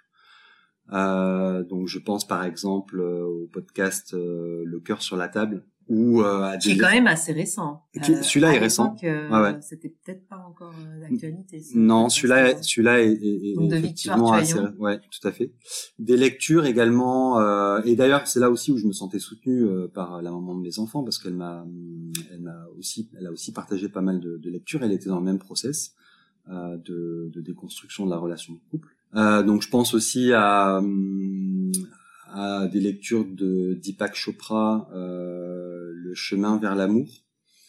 Euh, 0.91 1.63
donc 1.63 1.87
je 1.87 1.99
pense 1.99 2.27
par 2.27 2.43
exemple 2.43 2.99
euh, 2.99 3.23
au 3.23 3.47
podcast 3.47 4.15
euh, 4.15 4.63
Le 4.65 4.79
cœur 4.79 5.03
sur 5.03 5.17
la 5.17 5.27
table 5.27 5.63
ou 5.89 6.21
euh, 6.21 6.55
qui 6.57 6.71
est 6.71 6.77
quand 6.77 6.91
même 6.91 7.07
assez 7.07 7.33
récent. 7.33 7.81
Euh, 7.97 8.21
celui-là 8.21 8.53
est 8.53 8.59
récent. 8.59 8.95
Ouais, 9.01 9.27
ouais. 9.31 9.57
C'était 9.61 9.89
peut-être 9.89 10.27
pas 10.27 10.37
encore 10.47 10.71
d'actualité. 11.01 11.63
Non, 11.73 12.09
celui-là, 12.09 12.61
celui-là 12.61 13.01
est, 13.01 13.11
est, 13.11 13.55
est 13.55 13.77
effectivement 13.77 14.31
assez. 14.31 14.59
Ouais, 14.77 14.99
tout 14.99 15.27
à 15.27 15.31
fait. 15.31 15.51
Des 15.97 16.15
lectures 16.15 16.67
également. 16.67 17.39
Euh, 17.39 17.81
et 17.85 17.95
d'ailleurs, 17.95 18.27
c'est 18.27 18.39
là 18.39 18.51
aussi 18.51 18.71
où 18.71 18.77
je 18.77 18.85
me 18.85 18.93
sentais 18.93 19.17
soutenu 19.17 19.63
euh, 19.63 19.87
par 19.87 20.21
la 20.21 20.31
maman 20.31 20.53
de 20.53 20.61
mes 20.61 20.77
enfants 20.77 21.03
parce 21.03 21.17
qu'elle 21.17 21.33
m'a, 21.33 21.65
elle 22.31 22.41
m'a 22.41 22.67
aussi, 22.77 23.09
elle 23.17 23.25
a 23.25 23.31
aussi 23.31 23.51
partagé 23.51 23.89
pas 23.89 24.01
mal 24.01 24.19
de, 24.19 24.37
de 24.37 24.49
lectures. 24.51 24.83
Elle 24.83 24.91
était 24.91 25.09
dans 25.09 25.19
le 25.19 25.25
même 25.25 25.39
process 25.39 25.95
euh, 26.51 26.77
de, 26.77 27.31
de, 27.33 27.41
déconstruction 27.41 28.05
de 28.05 28.11
la 28.11 28.17
relation 28.17 28.53
de 28.53 28.59
couple. 28.69 28.89
Euh, 29.15 29.41
donc, 29.41 29.63
je 29.63 29.69
pense 29.69 29.95
aussi 29.95 30.33
à 30.33 30.77
à 30.77 30.81
des 32.71 32.79
lectures 32.79 33.25
de 33.25 33.73
Deepak 33.73 34.15
Chopra, 34.15 34.89
euh, 34.93 35.91
Le 35.93 36.13
chemin 36.15 36.57
vers 36.57 36.75
l'amour. 36.75 37.07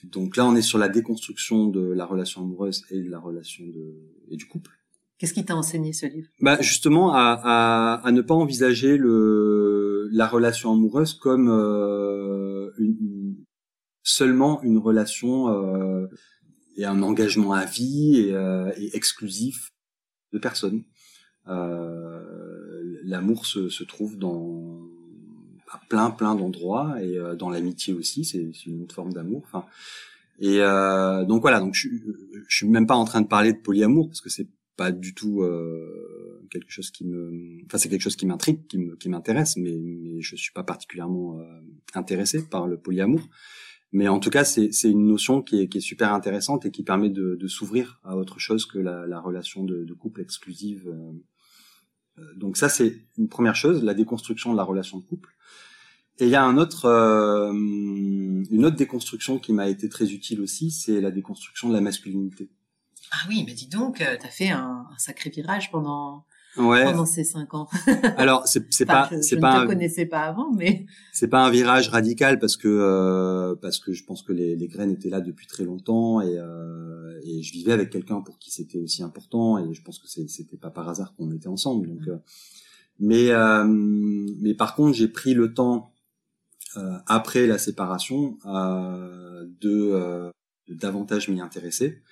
Donc 0.05 0.37
là, 0.37 0.47
on 0.47 0.57
est 0.57 0.63
sur 0.63 0.79
la 0.79 0.89
déconstruction 0.89 1.67
de 1.67 1.81
la 1.81 2.07
relation 2.07 2.43
amoureuse 2.43 2.85
et 2.91 3.01
de 3.01 3.11
la 3.11 3.19
relation 3.19 3.65
de 3.67 3.97
et 4.31 4.37
du 4.37 4.47
couple. 4.47 4.71
Qu'est-ce 5.19 5.35
qui 5.35 5.45
t'a 5.45 5.55
enseigné 5.55 5.93
ce 5.93 6.07
livre? 6.07 6.29
Bah 6.41 6.57
justement 6.63 7.13
à, 7.13 7.39
à, 7.43 8.07
à, 8.07 8.13
ne 8.13 8.23
pas 8.23 8.35
envisager 8.35 8.97
le 8.97 10.09
la 10.13 10.27
relation 10.27 10.73
amoureuse 10.73 11.13
comme 11.13 11.51
euh, 11.51 12.71
une, 12.79 13.37
seulement 14.03 14.63
une 14.63 14.79
relation 14.79 15.49
euh, 15.49 16.07
et 16.77 16.87
un 16.87 17.03
engagement 17.03 17.53
à 17.53 17.67
vie 17.67 18.17
et, 18.17 18.35
euh, 18.35 18.73
et 18.79 18.97
exclusif 18.97 19.75
de 20.33 20.39
personnes. 20.39 20.85
Euh, 21.49 22.50
l'amour 23.03 23.47
se, 23.47 23.69
se, 23.69 23.85
trouve 23.85 24.19
dans 24.19 24.81
à 25.73 25.81
plein 25.89 26.11
plein 26.11 26.35
d'endroits 26.35 26.97
et 27.03 27.17
euh, 27.17 27.37
dans 27.37 27.51
l'amitié 27.51 27.95
aussi, 27.95 28.25
c'est 28.25 28.51
une 28.67 28.83
autre 28.83 28.95
forme 28.95 29.13
d'amour. 29.13 29.43
Enfin, 29.45 29.65
et 30.39 30.61
euh, 30.61 31.25
donc 31.25 31.43
voilà, 31.43 31.61
donc 31.61 31.75
je, 31.75 31.89
je 32.49 32.57
suis 32.57 32.69
même 32.69 32.87
pas 32.87 32.97
en 32.97 33.05
train 33.05 33.21
de 33.21 33.29
parler 33.29 33.53
de 33.53 33.59
polyamour 33.59 34.09
parce 34.09 34.21
que 34.21 34.31
c'est 34.31 34.49
pas 34.77 34.93
du 34.93 35.15
tout 35.15 35.43
euh, 35.43 36.41
quelque 36.51 36.71
chose 36.71 36.91
qui 36.91 37.05
me, 37.05 37.61
enfin 37.67 37.77
c'est 37.77 37.91
quelque 37.91 38.01
chose 38.01 38.17
qui 38.17 38.25
m'intrigue, 38.25 38.67
qui 38.67 39.09
m'intéresse, 39.11 39.59
mais, 39.59 39.79
mais 39.79 40.23
je 40.23 40.37
suis 40.37 40.53
pas 40.53 40.65
particulièrement 40.65 41.39
euh, 41.39 41.45
intéressé 41.95 42.49
par 42.49 42.67
le 42.67 42.79
polyamour. 42.79 43.29
Mais 43.93 44.09
en 44.09 44.21
tout 44.21 44.31
cas, 44.31 44.45
c'est, 44.45 44.73
c'est 44.73 44.91
une 44.91 45.07
notion 45.07 45.43
qui 45.43 45.61
est, 45.61 45.69
qui 45.69 45.79
est 45.79 45.83
super 45.83 46.15
intéressante 46.15 46.65
et 46.65 46.71
qui 46.71 46.85
permet 46.85 47.11
de, 47.11 47.35
de 47.35 47.49
s'ouvrir 47.49 48.01
à 48.05 48.17
autre 48.17 48.39
chose 48.39 48.65
que 48.65 48.79
la, 48.79 49.07
la 49.07 49.21
relation 49.21 49.65
de, 49.65 49.85
de 49.85 49.95
couple 49.95 50.21
exclusive 50.21 50.89
euh, 50.89 51.13
donc 52.37 52.57
ça, 52.57 52.69
c'est 52.69 52.97
une 53.19 53.29
première 53.29 53.57
chose, 53.57 53.83
la 53.83 53.95
déconstruction 53.95 54.53
de 54.53 54.57
la 54.57 54.65
relation 54.65 54.99
de 54.99 55.05
couple. 55.05 55.35
Et 56.19 56.25
il 56.25 56.31
y 56.31 56.37
a 56.37 56.45
un 56.45 56.59
autre, 56.59 56.85
euh, 56.85 57.51
une 57.53 58.65
autre 58.65 58.77
déconstruction 58.77 59.39
qui 59.39 59.53
m'a 59.55 59.69
été 59.69 59.89
très 59.89 60.13
utile 60.13 60.43
aussi, 60.43 60.71
c'est 60.71 61.01
la 61.01 61.11
déconstruction 61.11 61.69
de 61.69 61.75
la 61.75 61.81
masculinité. 61.81 62.51
Ah 63.11 63.27
oui, 63.29 63.43
mais 63.47 63.55
dis 63.55 63.69
donc, 63.69 64.01
euh, 64.01 64.17
tu 64.21 64.27
as 64.27 64.31
fait 64.31 64.51
un, 64.51 64.87
sacré 64.99 65.31
virage 65.31 65.71
pendant 65.71 66.27
ouais. 66.57 66.85
pendant 66.85 67.07
ces 67.07 67.25
cinq 67.25 67.55
ans. 67.55 67.69
Alors 68.17 68.47
c'est 68.47 68.73
c'est 68.73 68.87
pas 68.87 69.11
c'est 69.23 69.39
pas 69.39 69.61
ne 69.61 69.65
te 69.65 69.73
connaissais 69.73 70.07
pas 70.07 70.23
avant, 70.23 70.53
mais 70.53 70.87
c'est 71.13 71.29
pas 71.29 71.45
un 71.45 71.51
virage 71.51 71.89
radical 71.89 72.39
parce 72.39 72.57
que 72.57 72.69
euh, 72.69 73.55
parce 73.61 73.79
que 73.79 73.93
je 73.93 74.05
pense 74.05 74.23
que 74.23 74.33
les, 74.33 74.57
les 74.57 74.69
graines 74.69 74.91
étaient 74.91 75.11
là 75.11 75.21
depuis 75.21 75.47
très 75.47 75.65
longtemps 75.65 76.21
et 76.21 76.39
euh, 76.39 77.01
et 77.23 77.43
je 77.43 77.53
vivais 77.53 77.73
avec 77.73 77.91
quelqu'un 77.91 78.21
pour 78.21 78.39
qui 78.39 78.51
c'était 78.51 78.79
aussi 78.79 79.03
important 79.03 79.59
et 79.59 79.75
je 79.75 79.83
pense 79.83 79.99
que 79.99 80.09
c'était 80.09 80.57
pas 80.57 80.71
par 80.71 80.89
hasard 80.89 81.15
qu'on 81.15 81.31
était 81.33 81.49
ensemble 81.49 81.89
donc 81.89 82.09
euh, 82.09 82.19
mais 82.99 83.31
euh, 83.31 83.65
mais 83.65 84.55
par 84.55 84.75
contre 84.75 84.97
j'ai 84.97 85.09
pris 85.09 85.35
le 85.35 85.53
temps 85.55 85.95
euh, 86.77 86.99
après 87.07 87.47
la 87.47 87.59
séparation 87.59 88.39
de, 88.45 90.31
de 90.69 90.75
davantage 90.75 91.29
m'y 91.29 91.41
intéresser 91.41 92.03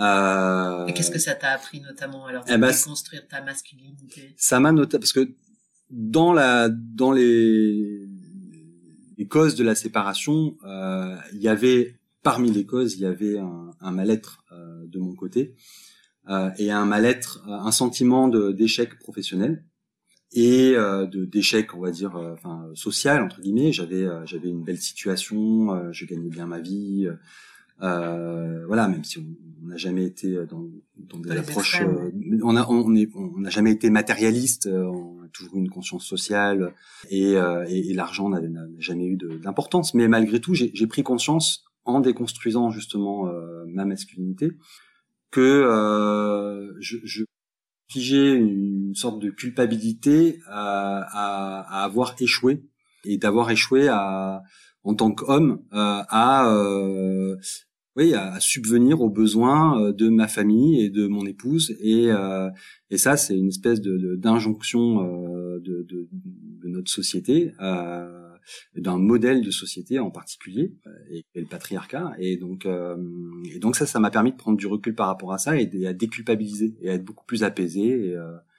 euh, 0.00 0.86
qu'est-ce 0.92 1.10
que 1.10 1.18
ça 1.18 1.34
t'a 1.34 1.50
appris 1.50 1.80
notamment 1.80 2.26
alors 2.26 2.44
de 2.44 2.52
eh 2.52 2.56
ben, 2.56 2.72
construire 2.72 3.26
ta 3.26 3.42
masculinité? 3.42 4.34
Ça 4.36 4.60
m'a 4.60 4.70
noté 4.70 4.98
parce 4.98 5.12
que 5.12 5.28
dans 5.90 6.32
la 6.32 6.68
dans 6.68 7.12
les 7.12 8.06
les 9.16 9.26
causes 9.26 9.56
de 9.56 9.64
la 9.64 9.74
séparation, 9.74 10.56
euh, 10.64 11.16
il 11.32 11.42
y 11.42 11.48
avait 11.48 11.98
parmi 12.22 12.52
les 12.52 12.64
causes, 12.64 12.94
il 12.94 13.00
y 13.00 13.06
avait 13.06 13.38
un, 13.38 13.72
un 13.80 13.90
mal-être 13.90 14.44
euh, 14.52 14.86
de 14.86 15.00
mon 15.00 15.14
côté 15.14 15.56
euh, 16.28 16.50
et 16.58 16.70
un 16.70 16.84
mal-être, 16.84 17.42
un 17.48 17.72
sentiment 17.72 18.28
d'échec 18.28 18.98
professionnel 19.00 19.64
et 20.30 20.72
de 20.74 21.24
d'échec, 21.24 21.74
on 21.74 21.80
va 21.80 21.90
dire, 21.90 22.14
enfin 22.14 22.68
social 22.74 23.22
entre 23.22 23.40
guillemets. 23.40 23.72
J'avais 23.72 24.06
j'avais 24.26 24.50
une 24.50 24.62
belle 24.62 24.78
situation, 24.78 25.90
je 25.90 26.04
gagnais 26.04 26.28
bien 26.28 26.46
ma 26.46 26.60
vie. 26.60 27.08
Euh, 27.82 28.66
voilà, 28.66 28.88
même 28.88 29.04
si 29.04 29.18
on 29.18 29.66
n'a 29.66 29.76
jamais 29.76 30.04
été 30.04 30.34
dans, 30.46 30.66
dans 30.96 31.18
des 31.18 31.30
approches, 31.32 31.80
euh, 31.82 32.10
on 32.42 32.56
a, 32.56 32.66
on 32.68 32.94
est, 32.94 33.08
on 33.14 33.38
n'a 33.38 33.50
jamais 33.50 33.72
été 33.72 33.90
matérialiste, 33.90 34.66
euh, 34.66 34.84
on 34.84 35.22
a 35.22 35.28
toujours 35.28 35.56
eu 35.56 35.60
une 35.60 35.70
conscience 35.70 36.06
sociale 36.06 36.74
et, 37.10 37.34
et, 37.34 37.90
et 37.90 37.94
l'argent 37.94 38.28
n'a 38.28 38.40
jamais 38.78 39.06
eu 39.06 39.16
d'importance. 39.16 39.94
Mais 39.94 40.08
malgré 40.08 40.40
tout, 40.40 40.54
j'ai 40.54 40.86
pris 40.86 41.02
conscience 41.02 41.64
en 41.84 42.00
déconstruisant 42.00 42.70
justement 42.70 43.30
ma 43.66 43.84
masculinité 43.84 44.50
que 45.30 46.74
je, 46.80 46.96
je 47.04 47.24
j'ai 47.94 48.32
une 48.32 48.94
sorte 48.94 49.18
de 49.18 49.30
culpabilité 49.30 50.40
à, 50.46 51.00
à, 51.00 51.80
à 51.80 51.84
avoir 51.84 52.14
échoué 52.20 52.62
et 53.04 53.16
d'avoir 53.16 53.50
échoué 53.50 53.88
à 53.88 54.42
en 54.84 54.94
tant 54.94 55.10
qu'homme 55.10 55.62
euh, 55.72 56.02
à 56.08 56.50
euh, 56.50 57.36
oui, 57.96 58.14
à, 58.14 58.38
subvenir 58.40 59.00
aux 59.00 59.10
besoins 59.10 59.80
euh, 59.80 59.92
de 59.92 60.08
ma 60.08 60.28
famille 60.28 60.80
et 60.80 60.90
de 60.90 61.06
mon 61.06 61.26
épouse. 61.26 61.76
Et, 61.80 62.10
euh, 62.10 62.48
et 62.90 62.98
ça, 62.98 63.16
c'est 63.16 63.36
une 63.36 63.48
espèce 63.48 63.80
de 63.80 64.14
d'injonction 64.16 65.02
euh, 65.02 65.58
de, 65.60 65.82
de, 65.82 66.08
de, 66.12 66.68
notre 66.68 66.90
société, 66.90 67.52
euh, 67.60 68.30
d'un 68.76 68.98
modèle 68.98 69.42
de 69.42 69.50
société 69.50 69.98
en 69.98 70.10
particulier, 70.10 70.74
et, 71.10 71.24
et 71.34 71.40
le 71.40 71.46
patriarcat. 71.46 72.12
Et 72.18 72.36
donc, 72.36 72.66
et 72.66 73.58
donc 73.58 73.74
ça, 73.74 73.84
ça 73.84 73.98
m'a 73.98 74.10
permis 74.10 74.30
de 74.32 74.36
prendre 74.36 74.56
du 74.56 74.66
recul 74.66 74.94
par 74.94 75.08
rapport 75.08 75.32
à 75.32 75.38
ça 75.38 75.56
et, 75.56 75.86
à 75.86 75.92
déculpabiliser 75.92 76.76
et 76.80 76.90
à 76.90 76.94
être 76.94 77.04
beaucoup 77.04 77.26
plus 77.26 77.42
apaisé. 77.42 78.10
Et, 78.10 78.16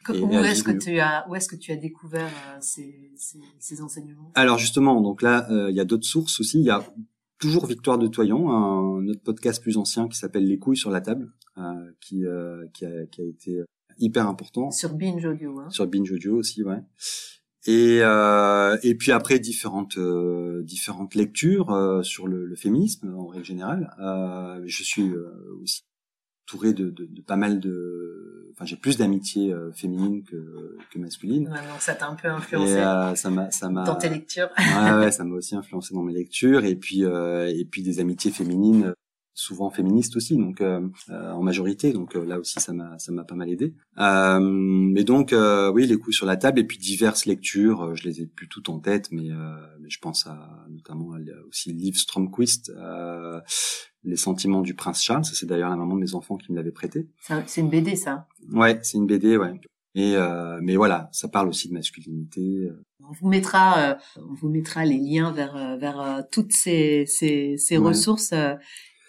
où 0.10 0.34
est-ce 0.34 0.64
que 0.64 0.72
tu 0.72 1.00
as 1.00 1.26
où 1.30 1.36
est-ce 1.36 1.48
que 1.48 1.56
tu 1.56 1.72
as 1.72 1.76
découvert 1.76 2.32
ces, 2.62 3.12
ces, 3.16 3.40
ces, 3.60 3.82
enseignements? 3.82 4.32
Alors 4.36 4.58
justement, 4.58 5.02
donc 5.02 5.22
là, 5.22 5.48
il 5.70 5.76
y 5.76 5.80
a 5.80 5.86
d'autres 5.86 6.08
sources 6.08 6.40
aussi. 6.40 6.60
Il 6.60 6.66
y 6.66 6.72
a 6.72 6.84
toujours 7.40 7.66
Victoire 7.66 7.98
de 7.98 8.08
Toyon, 8.08 8.52
un 8.52 9.08
autre 9.08 9.24
podcast 9.24 9.62
plus 9.62 9.78
ancien 9.78 10.08
qui 10.08 10.18
s'appelle 10.18 10.46
Les 10.46 10.60
couilles 10.60 10.78
sur 10.78 10.92
la 10.92 11.02
table, 11.02 11.32
euh, 11.58 11.92
qui, 12.02 12.26
euh, 12.26 12.66
qui, 12.74 12.86
a, 12.86 13.06
qui 13.08 13.22
a 13.22 13.26
été 13.26 13.62
hyper 13.98 14.28
important. 14.28 14.72
Sur 14.72 14.94
Binge 14.94 15.26
Audio. 15.26 15.60
Hein. 15.60 15.70
Sur 15.70 15.88
Binge 15.88 16.12
Audio 16.12 16.38
aussi, 16.38 16.64
ouais. 16.64 16.82
Et, 17.66 18.00
euh, 18.02 18.78
et 18.84 18.96
puis 18.96 19.12
après 19.12 19.38
différentes 19.40 19.98
euh, 19.98 20.64
différentes 20.64 21.14
lectures 21.14 21.72
euh, 21.72 22.02
sur 22.04 22.26
le, 22.28 22.46
le, 22.46 22.56
féminisme 22.56 23.14
en 23.14 23.28
règle 23.28 23.44
générale. 23.44 23.94
Euh, 24.00 24.62
je 24.66 24.84
suis 24.84 25.12
aussi 25.62 25.84
entouré 26.50 26.74
de, 26.74 26.90
de, 26.90 27.06
de, 27.06 27.22
pas 27.22 27.36
mal 27.36 27.60
de. 27.60 28.50
Enfin, 28.52 28.66
j'ai 28.66 28.76
plus 28.76 28.98
d'amitié 28.98 29.56
féminine 29.74 30.24
que, 30.24 30.78
que 30.92 31.00
masculine. 31.00 31.48
Ouais, 31.48 31.68
donc 31.72 31.82
ça 31.82 31.96
t'a 31.96 32.08
un 32.08 32.16
peu 32.16 32.28
influencé. 32.28 32.74
Et, 32.74 33.16
ça 33.16 33.30
m'a 33.30 33.52
ça 33.52 33.70
m'a. 33.70 33.84
Dans 33.84 33.96
tes 33.96 34.10
lectures. 34.10 34.50
ouais, 34.58 34.98
ouais, 34.98 35.12
ça 35.12 35.24
m'a 35.24 35.36
aussi 35.36 35.56
influencé 35.56 35.94
dans 35.94 36.04
mes 36.04 36.14
lectures 36.14 36.66
et 36.66 36.76
puis 36.76 37.02
et 37.02 37.68
puis 37.70 37.84
des 37.84 38.00
amitiés 38.00 38.32
féminines 38.32 38.94
souvent 39.40 39.70
féministe 39.70 40.18
aussi, 40.18 40.36
donc 40.36 40.60
euh, 40.60 40.82
euh, 41.10 41.32
en 41.32 41.42
majorité. 41.42 41.94
Donc 41.94 42.16
euh, 42.16 42.26
là 42.26 42.40
aussi, 42.40 42.60
ça 42.60 42.74
m'a 42.74 43.00
ça 43.00 43.14
m'a 43.14 43.24
pas 43.24 43.36
mal 43.36 43.50
aidé. 43.50 43.74
mais 43.98 45.04
donc 45.04 45.34
oui, 45.74 45.88
les 45.88 45.98
coups 45.98 46.16
sur 46.16 46.26
la 46.26 46.36
table 46.36 46.60
et 46.60 46.66
puis 46.66 46.78
diverses 46.78 47.26
lectures. 47.26 47.96
je 47.96 48.04
les 48.04 48.22
ai 48.22 48.26
plus 48.26 48.50
toutes 48.50 48.70
en 48.70 48.80
tête, 48.80 49.12
mais, 49.12 49.30
mais 49.80 49.90
je 49.90 50.00
pense 50.00 50.28
à 50.28 50.66
notamment 50.70 51.16
aussi 51.48 51.72
livre 51.72 51.98
Stromquist. 51.98 52.72
Les 54.04 54.16
sentiments 54.16 54.62
du 54.62 54.74
prince 54.74 55.04
Charles, 55.04 55.26
ça 55.26 55.34
c'est 55.34 55.46
d'ailleurs 55.46 55.70
la 55.70 55.76
maman 55.76 55.96
de 55.96 56.00
mes 56.00 56.16
enfants 56.16 56.38
qui 56.38 56.52
me 56.52 56.58
l'avait 56.58 56.72
prêté. 56.72 57.08
C'est 57.46 57.62
une 57.62 57.70
BD, 57.70 57.96
ça. 57.96 58.28
Ouais, 58.52 58.80
c'est 58.82 58.98
une 58.98 59.08
BD, 59.08 59.38
ouais. 59.38 59.60
Et 59.96 60.16
mais 60.62 60.78
voilà, 60.78 61.10
ça 61.12 61.28
parle 61.28 61.50
aussi 61.50 61.68
de 61.68 61.74
masculinité. 61.74 62.70
On 63.02 63.12
vous 63.12 63.28
mettra, 63.28 63.98
on 64.18 64.34
vous 64.34 64.48
mettra 64.48 64.86
les 64.86 64.98
liens 64.98 65.32
vers 65.32 65.78
vers 65.78 66.24
toutes 66.32 66.54
ces 66.54 67.06
ces, 67.08 67.56
ces 67.58 67.78
ressources 67.78 68.34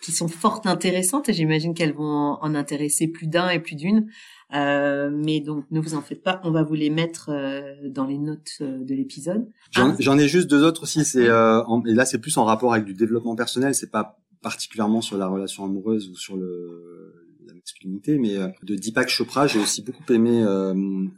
qui 0.00 0.12
sont 0.12 0.29
fort 0.29 0.62
intéressantes 0.64 1.29
et 1.29 1.33
j'imagine 1.33 1.74
qu'elles 1.74 1.92
vont 1.92 2.38
en 2.40 2.55
intéresser 2.55 3.07
plus 3.09 3.26
d'un 3.26 3.48
et 3.50 3.61
plus 3.61 3.76
d'une. 3.76 4.09
Euh, 4.53 5.11
mais 5.12 5.40
donc 5.40 5.64
ne 5.70 5.79
vous 5.79 5.94
en 5.94 6.03
faites 6.03 6.24
pas, 6.24 6.40
on 6.42 6.50
va 6.50 6.64
vous 6.64 6.74
les 6.74 6.90
mettre 6.90 7.31
euh, 7.31 7.76
dans 7.88 8.05
les 8.05 8.18
notes 8.18 8.59
euh, 8.61 8.83
de 8.83 8.94
l'épisode. 8.94 9.48
J'en 9.70 10.18
ai 10.18 10.26
juste 10.26 10.50
deux 10.50 10.64
autres 10.64 10.83
aussi. 10.83 11.05
C'est 11.05 11.29
euh, 11.29 11.62
et 11.87 11.94
là 11.94 12.05
c'est 12.05 12.18
plus 12.18 12.37
en 12.37 12.44
rapport 12.44 12.72
avec 12.72 12.85
du 12.85 12.94
développement 12.94 13.37
personnel. 13.37 13.76
C'est 13.76 13.90
pas 13.90 14.19
particulièrement 14.42 15.00
sur 15.00 15.18
la 15.18 15.26
relation 15.26 15.64
amoureuse 15.64 16.09
ou 16.09 16.16
sur 16.16 16.37
le 16.37 17.26
la 17.46 17.55
masculinité, 17.55 18.18
mais 18.18 18.37
de 18.62 18.76
Deepak 18.76 19.09
Chopra, 19.09 19.46
j'ai 19.46 19.59
aussi 19.59 19.83
beaucoup 19.83 20.05
aimé 20.12 20.44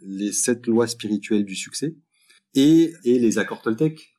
les 0.03 0.33
sept 0.33 0.67
lois 0.67 0.87
spirituelles 0.87 1.45
du 1.45 1.57
succès 1.57 1.95
et 2.55 2.93
et 3.05 3.19
les 3.19 3.39
accords 3.39 3.63
Toltec 3.63 4.13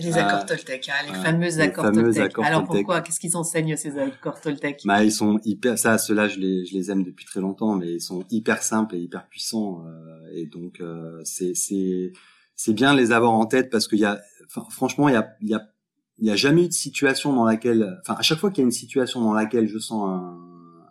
les 0.00 0.16
accords 0.16 0.46
Toltec, 0.46 0.88
hein, 0.88 1.06
les 1.06 1.14
fameux 1.14 1.60
accords 1.60 1.92
Toltec. 1.92 2.32
Alors 2.38 2.64
pourquoi? 2.64 3.00
Qu'est-ce 3.00 3.20
qu'ils 3.20 3.36
enseignent 3.36 3.76
ces 3.76 3.98
accords 3.98 4.40
Toltec? 4.40 4.82
Bah 4.84 5.02
ils 5.02 5.12
sont 5.12 5.40
hyper. 5.44 5.78
Ça, 5.78 5.98
ceux-là, 5.98 6.28
je 6.28 6.38
les, 6.38 6.64
je 6.66 6.74
les 6.74 6.90
aime 6.90 7.02
depuis 7.02 7.24
très 7.24 7.40
longtemps, 7.40 7.74
mais 7.74 7.94
ils 7.94 8.00
sont 8.00 8.24
hyper 8.30 8.62
simples 8.62 8.96
et 8.96 9.00
hyper 9.00 9.28
puissants. 9.28 9.84
Euh, 9.86 10.30
et 10.32 10.46
donc 10.46 10.80
euh, 10.80 11.20
c'est 11.24 11.54
c'est 11.54 12.12
c'est 12.54 12.74
bien 12.74 12.94
de 12.94 12.98
les 12.98 13.12
avoir 13.12 13.32
en 13.32 13.46
tête 13.46 13.70
parce 13.70 13.88
qu'il 13.88 13.98
y 13.98 14.04
a, 14.04 14.20
franchement, 14.48 15.08
il 15.08 15.14
y 15.14 15.16
a 15.16 15.28
il 15.40 15.48
y 15.48 15.54
a 15.54 15.68
il 16.18 16.26
y 16.26 16.30
a 16.30 16.36
jamais 16.36 16.64
eu 16.64 16.68
de 16.68 16.72
situation 16.72 17.32
dans 17.32 17.44
laquelle, 17.44 17.98
enfin 18.02 18.14
à 18.18 18.22
chaque 18.22 18.38
fois 18.38 18.50
qu'il 18.50 18.62
y 18.62 18.64
a 18.64 18.66
une 18.66 18.72
situation 18.72 19.20
dans 19.22 19.32
laquelle 19.32 19.68
je 19.68 19.78
sens 19.78 20.08
un, 20.08 20.38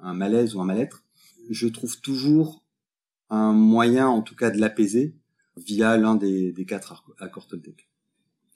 un 0.01 0.13
malaise 0.13 0.55
ou 0.55 0.61
un 0.61 0.65
mal-être, 0.65 1.03
je 1.49 1.67
trouve 1.67 1.99
toujours 2.01 2.63
un 3.29 3.51
moyen, 3.51 4.07
en 4.07 4.21
tout 4.21 4.35
cas, 4.35 4.49
de 4.49 4.57
l'apaiser 4.57 5.15
via 5.57 5.97
l'un 5.97 6.15
des, 6.15 6.51
des 6.53 6.65
quatre 6.65 7.03
accords 7.19 7.47
Toltec. 7.47 7.89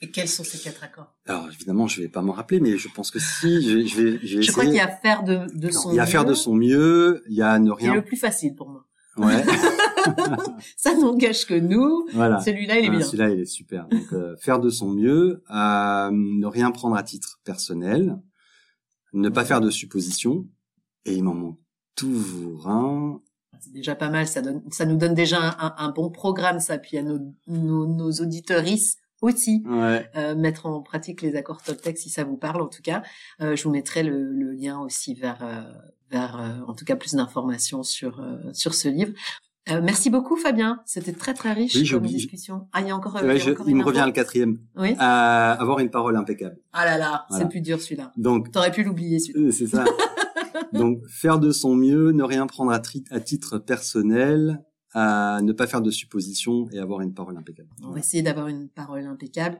Et 0.03 0.09
quels 0.09 0.27
sont 0.27 0.43
ces 0.43 0.57
quatre 0.57 0.83
accords? 0.83 1.13
Alors 1.27 1.47
évidemment, 1.51 1.87
je 1.87 2.01
vais 2.01 2.07
pas 2.07 2.21
m'en 2.21 2.31
rappeler, 2.31 2.59
mais 2.59 2.77
je 2.77 2.87
pense 2.87 3.11
que 3.11 3.19
si, 3.19 3.61
je, 3.61 3.85
je 3.85 4.01
vais, 4.01 4.19
je 4.25 4.37
vais 4.37 4.41
Je 4.41 4.51
crois 4.51 4.65
qu'il 4.65 4.73
y 4.73 4.79
a 4.79 4.87
faire 4.87 5.23
de, 5.23 5.45
de 5.53 5.69
son 5.69 5.89
mieux. 5.89 5.93
Il 5.93 5.97
y 5.97 5.99
a 5.99 6.05
faire 6.05 6.25
de 6.25 6.33
son 6.33 6.55
mieux, 6.55 7.23
il 7.27 7.35
y 7.35 7.41
a 7.41 7.59
ne 7.59 7.71
rien. 7.71 7.91
C'est 7.91 7.95
le 7.97 8.05
plus 8.05 8.17
facile 8.17 8.55
pour 8.55 8.69
moi. 8.69 8.87
Ouais. 9.25 9.43
ça 10.77 10.95
n'engage 10.95 11.45
que 11.45 11.53
nous. 11.53 12.07
Voilà. 12.13 12.39
Celui-là, 12.41 12.79
il 12.79 12.85
est 12.85 12.89
bien. 12.89 13.01
Celui-là, 13.01 13.29
il 13.29 13.39
est 13.39 13.45
super. 13.45 13.87
Donc, 13.87 14.13
euh, 14.13 14.35
faire 14.39 14.59
de 14.59 14.69
son 14.69 14.89
mieux, 14.89 15.43
euh, 15.49 16.09
ne 16.11 16.45
rien 16.45 16.71
prendre 16.71 16.95
à 16.95 17.03
titre 17.03 17.39
personnel, 17.43 18.19
ne 19.13 19.29
pas 19.29 19.45
faire 19.45 19.61
de 19.61 19.69
suppositions, 19.69 20.47
et 21.05 21.15
il 21.15 21.23
m'en 21.23 21.35
manque 21.35 21.59
toujours 21.95 22.67
un. 22.67 23.21
C'est 23.59 23.73
déjà 23.73 23.95
pas 23.95 24.09
mal. 24.09 24.27
Ça 24.27 24.41
donne, 24.41 24.63
ça 24.71 24.85
nous 24.85 24.97
donne 24.97 25.13
déjà 25.13 25.37
un, 25.39 25.75
un, 25.77 25.89
bon 25.91 26.09
programme, 26.09 26.59
ça. 26.59 26.77
Puis 26.77 26.97
à 26.97 27.03
nos, 27.03 27.19
nos, 27.47 27.85
nos 27.85 28.11
auditeuristes 28.11 28.99
aussi 29.21 29.63
euh, 29.67 30.35
mettre 30.35 30.65
en 30.65 30.81
pratique 30.81 31.21
les 31.21 31.35
accords 31.35 31.61
Toltec 31.61 31.97
si 31.97 32.09
ça 32.09 32.23
vous 32.23 32.37
parle 32.37 32.61
en 32.61 32.67
tout 32.67 32.81
cas. 32.81 33.03
Euh, 33.41 33.55
je 33.55 33.63
vous 33.63 33.69
mettrai 33.71 34.03
le, 34.03 34.31
le 34.33 34.51
lien 34.51 34.79
aussi 34.79 35.13
vers 35.13 35.43
euh, 35.43 35.61
vers 36.09 36.39
euh, 36.39 36.65
en 36.67 36.73
tout 36.73 36.85
cas 36.85 36.95
plus 36.95 37.13
d'informations 37.13 37.83
sur 37.83 38.19
euh, 38.19 38.37
sur 38.53 38.73
ce 38.73 38.89
livre. 38.89 39.13
merci 39.67 40.09
beaucoup 40.09 40.35
Fabien, 40.35 40.81
c'était 40.85 41.13
très 41.13 41.33
très 41.33 41.53
riche 41.53 41.75
oui, 41.75 41.87
comme 41.87 42.05
discussion. 42.05 42.67
Ah 42.73 42.81
il 42.81 42.87
y 42.87 42.89
a 42.89 42.95
encore, 42.95 43.15
ouais, 43.15 43.37
je, 43.39 43.51
il 43.67 43.75
me 43.75 43.83
revient 43.83 44.03
le 44.05 44.11
quatrième. 44.11 44.57
Oui. 44.75 44.95
avoir 44.97 45.79
une 45.79 45.91
parole 45.91 46.15
impeccable. 46.17 46.57
Ah 46.73 46.85
là 46.85 46.97
là, 46.97 47.25
c'est 47.29 47.47
plus 47.47 47.61
dur 47.61 47.79
celui-là. 47.79 48.11
Donc 48.17 48.51
t'aurais 48.51 48.71
pu 48.71 48.83
l'oublier 48.83 49.19
celui-là. 49.19 49.51
c'est 49.51 49.67
ça. 49.67 49.85
Donc 50.73 51.05
faire 51.07 51.39
de 51.39 51.51
son 51.51 51.75
mieux, 51.75 52.11
ne 52.11 52.23
rien 52.23 52.47
prendre 52.47 52.71
à, 52.71 52.81
à 53.11 53.19
titre 53.19 53.57
personnel, 53.57 54.63
à 54.93 55.39
ne 55.41 55.53
pas 55.53 55.67
faire 55.67 55.81
de 55.81 55.91
suppositions 55.91 56.67
et 56.71 56.79
avoir 56.79 57.01
une 57.01 57.13
parole 57.13 57.37
impeccable. 57.37 57.69
On 57.83 57.91
va 57.91 57.99
essayer 57.99 58.23
d'avoir 58.23 58.47
une 58.47 58.69
parole 58.69 59.05
impeccable. 59.05 59.59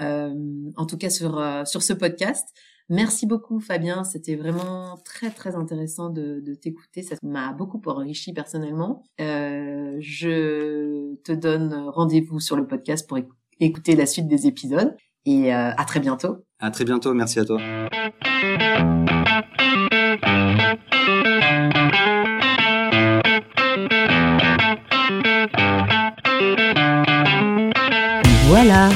Euh, 0.00 0.70
en 0.76 0.86
tout 0.86 0.96
cas 0.96 1.10
sur 1.10 1.38
euh, 1.38 1.64
sur 1.64 1.82
ce 1.82 1.92
podcast. 1.92 2.48
Merci 2.88 3.26
beaucoup 3.26 3.60
Fabien, 3.60 4.04
c'était 4.04 4.34
vraiment 4.34 4.98
très 5.04 5.30
très 5.30 5.54
intéressant 5.54 6.10
de, 6.10 6.40
de 6.40 6.54
t'écouter, 6.54 7.02
ça 7.02 7.14
m'a 7.22 7.52
beaucoup 7.52 7.80
enrichi 7.86 8.32
personnellement. 8.32 9.02
Euh, 9.20 9.96
je 10.00 11.14
te 11.22 11.32
donne 11.32 11.72
rendez-vous 11.88 12.40
sur 12.40 12.56
le 12.56 12.66
podcast 12.66 13.08
pour 13.08 13.18
écouter 13.60 13.96
la 13.96 14.06
suite 14.06 14.26
des 14.26 14.46
épisodes 14.46 14.96
et 15.24 15.54
euh, 15.54 15.70
à 15.70 15.84
très 15.84 16.00
bientôt. 16.00 16.44
À 16.58 16.70
très 16.70 16.84
bientôt, 16.84 17.14
merci 17.14 17.38
à 17.38 17.44
toi. 17.44 17.60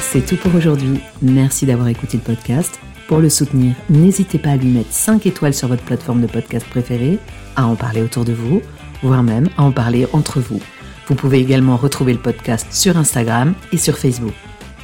C'est 0.00 0.24
tout 0.24 0.36
pour 0.36 0.54
aujourd'hui. 0.54 1.00
Merci 1.20 1.66
d'avoir 1.66 1.88
écouté 1.88 2.16
le 2.16 2.22
podcast. 2.22 2.80
Pour 3.08 3.18
le 3.18 3.28
soutenir, 3.28 3.74
n'hésitez 3.90 4.38
pas 4.38 4.50
à 4.50 4.56
lui 4.56 4.68
mettre 4.68 4.90
5 4.90 5.26
étoiles 5.26 5.52
sur 5.52 5.68
votre 5.68 5.82
plateforme 5.82 6.22
de 6.22 6.26
podcast 6.26 6.66
préférée, 6.66 7.18
à 7.56 7.66
en 7.66 7.76
parler 7.76 8.00
autour 8.00 8.24
de 8.24 8.32
vous, 8.32 8.62
voire 9.02 9.22
même 9.22 9.48
à 9.58 9.64
en 9.64 9.72
parler 9.72 10.06
entre 10.14 10.40
vous. 10.40 10.60
Vous 11.08 11.14
pouvez 11.14 11.40
également 11.40 11.76
retrouver 11.76 12.14
le 12.14 12.18
podcast 12.18 12.66
sur 12.70 12.96
Instagram 12.96 13.54
et 13.70 13.76
sur 13.76 13.98
Facebook. 13.98 14.32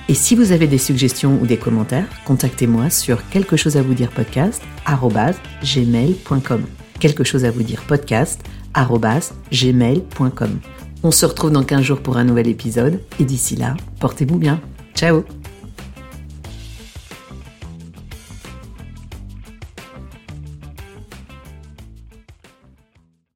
Et 0.09 0.15
si 0.15 0.35
vous 0.35 0.53
avez 0.53 0.67
des 0.67 0.79
suggestions 0.79 1.39
ou 1.41 1.47
des 1.47 1.57
commentaires, 1.57 2.07
contactez-moi 2.27 2.91
sur 2.91 3.27
quelque 3.31 3.57
chose 3.57 3.79
à 3.79 3.83
vous 3.83 3.95
dire 3.95 4.11
podcast 4.11 4.63
gmail.com. 5.65 6.65
Quelque 7.01 7.25
chose 7.25 7.47
à 7.47 7.51
vous 7.51 7.63
dire 7.63 7.81
podcast 7.89 8.45
gmail.com. 9.51 10.59
On 11.03 11.11
se 11.11 11.25
retrouve 11.25 11.51
dans 11.51 11.65
15 11.65 11.83
jours 11.83 12.01
pour 12.01 12.19
un 12.19 12.25
nouvel 12.25 12.49
épisode 12.49 13.01
et 13.19 13.25
d'ici 13.25 13.57
là, 13.57 13.75
portez-vous 13.99 14.39
bien. 14.39 14.61
Ciao 14.95 15.25